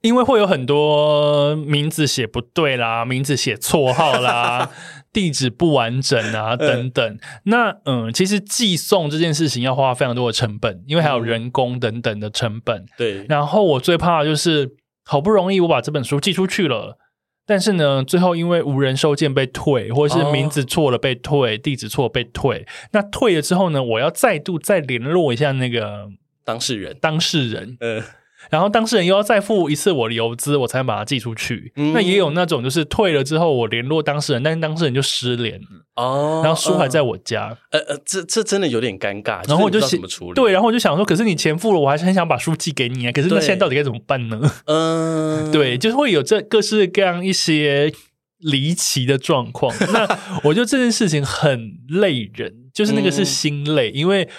[0.01, 4.71] 因为会有很多名字写不对啦，名字写错号啦，
[5.13, 7.17] 地址不完整啊，等等。
[7.43, 12.85] 那嗯，其实寄送这件事情要花非常多的成本，因为还有人工等等的成本。
[12.97, 13.25] 对。
[13.29, 14.71] 然后我最怕的就是，
[15.05, 16.97] 好不容易我把这本书寄出去了。
[17.45, 22.65] 但是呢，最后因为无人收件被退，或者是名字错了被退，哦、地址错了被退。
[22.91, 26.07] 那退了之后呢，我要再度再联络一下那个
[26.45, 26.97] 当事人。
[27.01, 28.01] 当事人，呃，
[28.49, 31.71] 然后当事人又要再付一次我的邮资，我才能把它寄出去。
[31.75, 36.41] 嗯、那也有那种就是退了之后，我联络当事人，但是当事人就失联了哦。
[36.43, 39.41] 然后书还在我家，呃呃，这这真的有点尴尬。
[39.47, 40.33] 然后我就怎么处理？
[40.33, 43.11] 对，然后我就想说，可是你钱付了，我还是很想把书寄给你啊。
[43.11, 44.39] 可是那现在到底该怎么办呢？
[44.65, 47.93] 嗯， 对，就是会有这各式各样一些
[48.39, 49.75] 离奇的状况。
[49.91, 54.29] 那我觉得这件事情很累人，就是那个是心累，嗯、因为。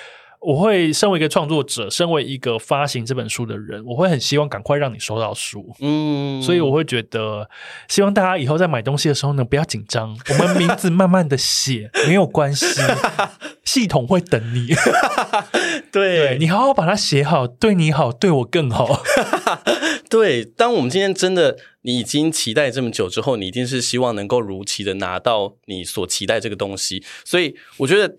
[0.44, 5.74] 我会身为一个创作者，身为一个发行这本书的人，我会很希望赶快让你收到书。
[5.80, 7.48] 嗯，所以我会觉得，
[7.88, 12.66] 希望大家以后在买东西的时候呢，不要紧张，我们名字慢慢的写，没有关系，
[13.64, 14.74] 系统会等你。
[15.90, 19.02] 对， 对，你好好把它写好，对你好，对我更好。
[20.10, 27.02] 对，当我们今天真的你已经期待这么久之后，你一定是希望能够如期的拿到你所期待这个东西。
[27.24, 28.14] 所以我觉得。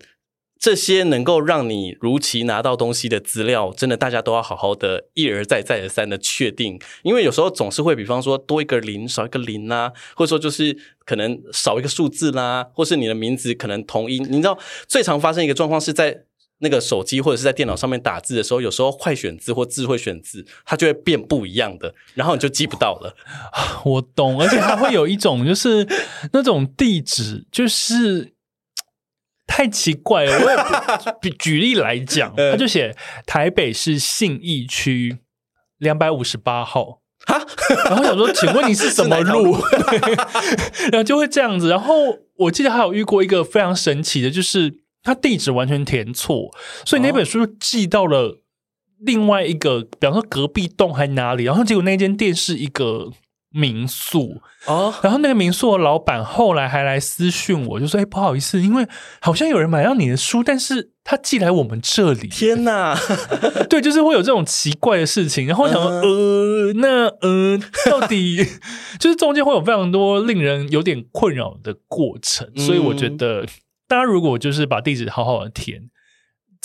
[0.58, 14.26] 这些能够让你如期拿到东西的资料，真的大家都要好好的一而再再而三的确定，因为有时候总是会，比方说多一个零少一个零啊，或者说就是可能少一个数字啦，或是你的名字可能同音。
[14.30, 16.24] 你知道最常发生一个状况是在
[16.60, 23.14] 那个手机或者是在电脑上面打字的时候，有时候快选字或智慧选字，它就会变不一样的，然后你就记不到了。
[23.84, 25.86] 我懂，而且还会有一种就是
[26.32, 28.35] 那种地址就是。
[29.46, 30.32] 太奇怪了！
[30.44, 30.56] 我也
[31.22, 32.94] 举 举例来讲，他就写
[33.24, 35.18] 台北市信义区
[35.78, 37.40] 两百五十八号，哈，
[37.86, 39.56] 然后想说，请问你是什么路？
[40.90, 41.68] 然后就会这样子。
[41.68, 41.94] 然后
[42.36, 46.50] 我记得还有遇过一个非常神奇的，就是他地址完全填错，
[46.84, 48.42] 所以那本书寄到了
[48.98, 53.12] 另外一个，比方说隔壁栋还哪里，然后结果那间店是一个。
[53.56, 58.86] 民宿哦，然后那个民宿的老板后来还来私讯我，就说：“哎，不好意思，因为
[59.20, 62.94] 好像有人买到你的书，但是他寄来我们这里。”天哪，
[63.70, 65.46] 对，就是会有这种奇怪的事情。
[65.46, 68.44] 然后我想说，呃，那呃，到底
[69.00, 73.46] 就是中间会有非常多令人有点困扰的过程，所以我觉得
[73.88, 75.88] 大家如果就是把地址好好的填。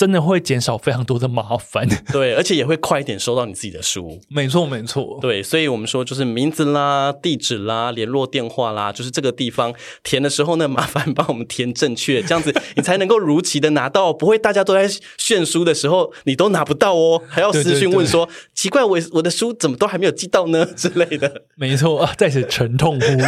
[0.02, 4.20] 真的会减少非常多的麻烦， 对，而且也会快一点收到你自己的书。
[4.30, 9.72] 没错，没错，对，所以我们说就是名字啦、地址啦、联络电话啦，就是这个地方
[10.02, 14.90] 填的时候呢，麻烦帮我们填正确，这样子你才能够如期的拿到，不会大家都在
[15.20, 21.44] 炫书的时候你都拿不到哦，还要私讯问说奇怪，我我的书怎么都还没有寄到呢 之类的。
[21.56, 23.22] 没错啊，在此沉痛呼吁。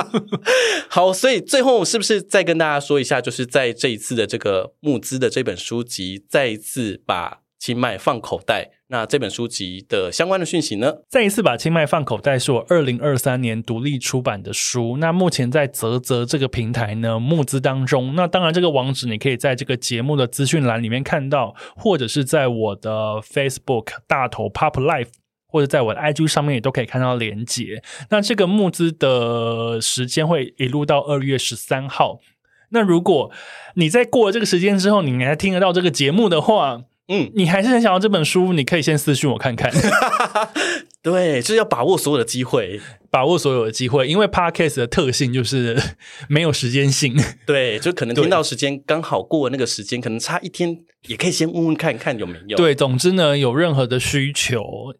[0.90, 5.77] 好，所以最后是不是再跟大家说一下，就是在这一次的这个募资的这本书。
[5.78, 10.92] 书籍再一次把清迈放口袋，那这本书籍的相关的讯息呢？
[11.08, 18.16] 再一次把清迈放口袋是我二零二三年独立出版的书，那目前在泽泽这个平台呢募资当中。
[18.16, 25.10] 那当然，这个网址你可以在这个节目的资讯栏里面看到，或者是在我的 Facebook 大头 Pop Life，
[25.46, 27.84] 或者在我的 IG 上面也都可以看到连接。
[28.10, 32.18] 那这个募资的时间会一路到二月十三号。
[32.70, 33.30] 那如果
[33.74, 39.72] 你在过了这个时间之后，你还听得到这个节目的话，嗯，你还是很想要这本书，你可以先私信我看看。
[41.00, 45.80] 对，就是要把握所有的机会，把握所有的机会，因为 Podcast 的特性就是
[46.28, 47.16] 没有时间性。
[47.46, 52.56] 对，就可能听到时间刚好过那个时间，可能差一天，也可以先问问看看有没有。
[52.58, 54.92] 对，总之呢，有任何的需求。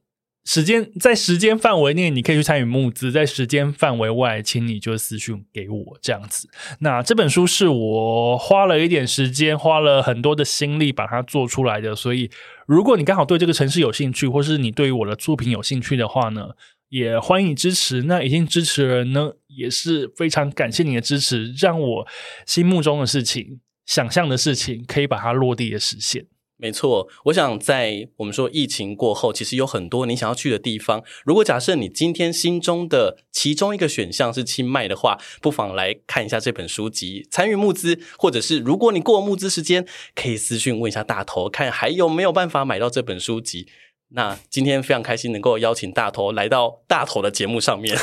[0.49, 6.49] 时间在时间范围内，你可以去参与募资；在时间范围外，请你就私讯给我这样子。
[6.81, 11.95] 那这本书是我花了一点时间，花了很多的心力把它做出来的。
[11.95, 12.31] 所以，
[12.67, 16.49] 如果你刚好对这个城市有兴趣，或是你对于我的作品有兴趣的话呢，
[16.89, 18.05] 也欢迎你支持。
[18.05, 22.07] 那已经支持的人呢，也是非常感谢你的支持，让我
[22.47, 26.25] 心目中的事情、想象的事情，可以把它落地的实现。
[26.61, 31.05] 没错，我想在我们说疫情过后，其实有很多你想要去的地方。
[31.25, 39.87] 如果假设你今天心中的其中一个选项是清迈的话，不妨来看一下这本书籍，参与募资，或者是如果你过募资时间，
[40.17, 43.69] 可以私讯问一下大头，看还有没有办法买到这本书籍。
[44.15, 47.95] 那今天非常开心能够邀请大头来到大头的节目上面，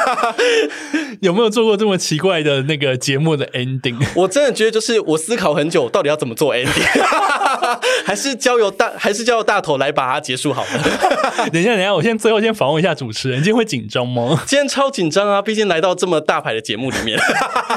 [1.22, 3.96] 有没有做过这么奇怪的那个节目的 ending？
[4.14, 6.68] 我真的觉得就是我思考很久，到底要怎么做 ending，
[8.04, 10.70] 还是交由大还是交由大头来把它结束好了。
[11.50, 14.38] 等一下，等一下，我先最后先访问一下主持人，今天会紧张吗？
[14.46, 15.40] 今天超紧张啊！
[15.40, 17.18] 毕竟来到这么大牌的节目里面，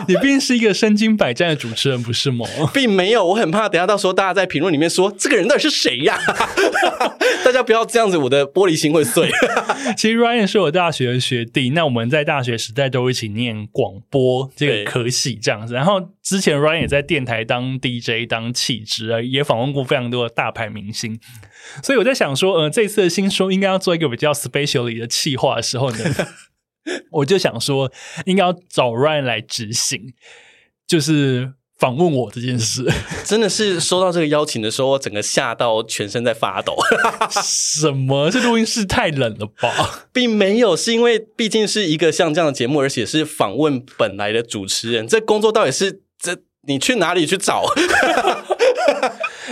[0.09, 2.45] 你毕竟是一个身经百战的主持人，不是吗？
[2.73, 6.49] 并没有，我很怕等下到时候大家在评论里面说这个人到底是谁呀、啊？
[7.45, 9.29] 大家不要这样子，我的玻璃心会碎。
[9.95, 15.73] 其实 Ryan 是我大学的学弟，那我们在大学时代都一起念广播这个科系这样子。
[15.73, 21.19] 然后之前 Ryan 也在电台当 DJ 当气质，也访问过非常多的大牌明星。
[21.83, 25.97] 所以我在想说，呃，这次的新书应该要做一个比较 special 的企划的时候呢，
[27.11, 27.91] 我就想说，
[28.25, 30.13] 应该要找 Ryan 来执行，
[30.87, 31.53] 就是。
[31.77, 32.83] 访问我这件事，
[33.23, 36.75] 真的是收到这个邀请的时候，我整个吓到全身在发抖。
[37.31, 38.31] 什么？
[38.31, 40.07] 这录音室太冷了吧？
[40.11, 47.63] 并没有，是因为毕竟是一个像这样的节目，而且是访问本来的主持人，这工作到底是这你去哪里去找？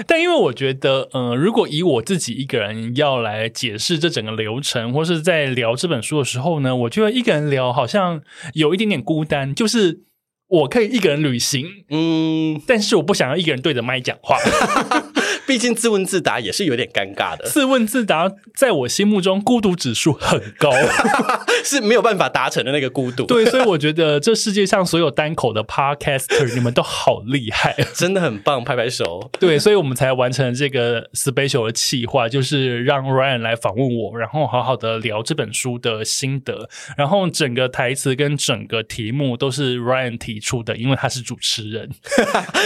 [0.08, 8.22] 但因为我觉得，嗯、呃，如果以我自己一个人要来解释这整个流程，或是在聊这本书的时候呢，我觉得一个人聊好像
[8.56, 10.02] 有一点点孤单，就是。
[10.48, 14.38] 我可以一个人旅行，嗯，但是我不想要一个人对着麦讲话。
[15.48, 17.46] 毕竟自问自答也是有点尴尬的。
[17.46, 20.72] 自问自答在我心目中孤独指数很高，
[21.64, 23.26] 是没有办法达成的那个孤独。
[23.28, 29.30] 对，所以我觉得这世界上所有单口的 podcaster，你们都好厉害， 真的很棒，拍拍手。
[29.40, 36.68] 对，所以我们才完成这个 special 的企划，就是让 Ryan 来访问我，然后好好的聊这本书的心得，
[36.98, 41.90] 然后整个台词跟整个题目都是 Ryan 提出的，因为他是主持人，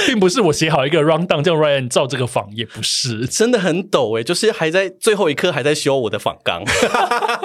[0.08, 2.69] 并不是我写好一个 rundown 叫 Ryan 照这个访也。
[2.74, 6.64] 不是，真的很抖哎，就是还在最后一刻还在修我的访纲，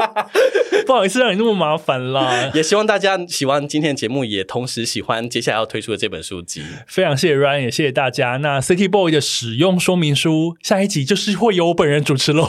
[0.87, 2.51] 不好意思让你那么麻烦啦。
[2.55, 6.63] 也希望大家喜欢今天的节目，也同时喜欢接下来要推出的这本书籍。
[6.87, 8.37] 非常谢谢 Ryan，也谢谢大家。
[8.39, 12.49] 那 City Boy 的使用说明书下一集就是会由我本人主持喽，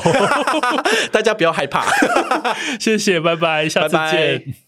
[1.12, 1.86] 大家不要害怕。
[2.80, 4.00] 谢谢，拜拜，下次见。
[4.00, 4.65] 拜拜。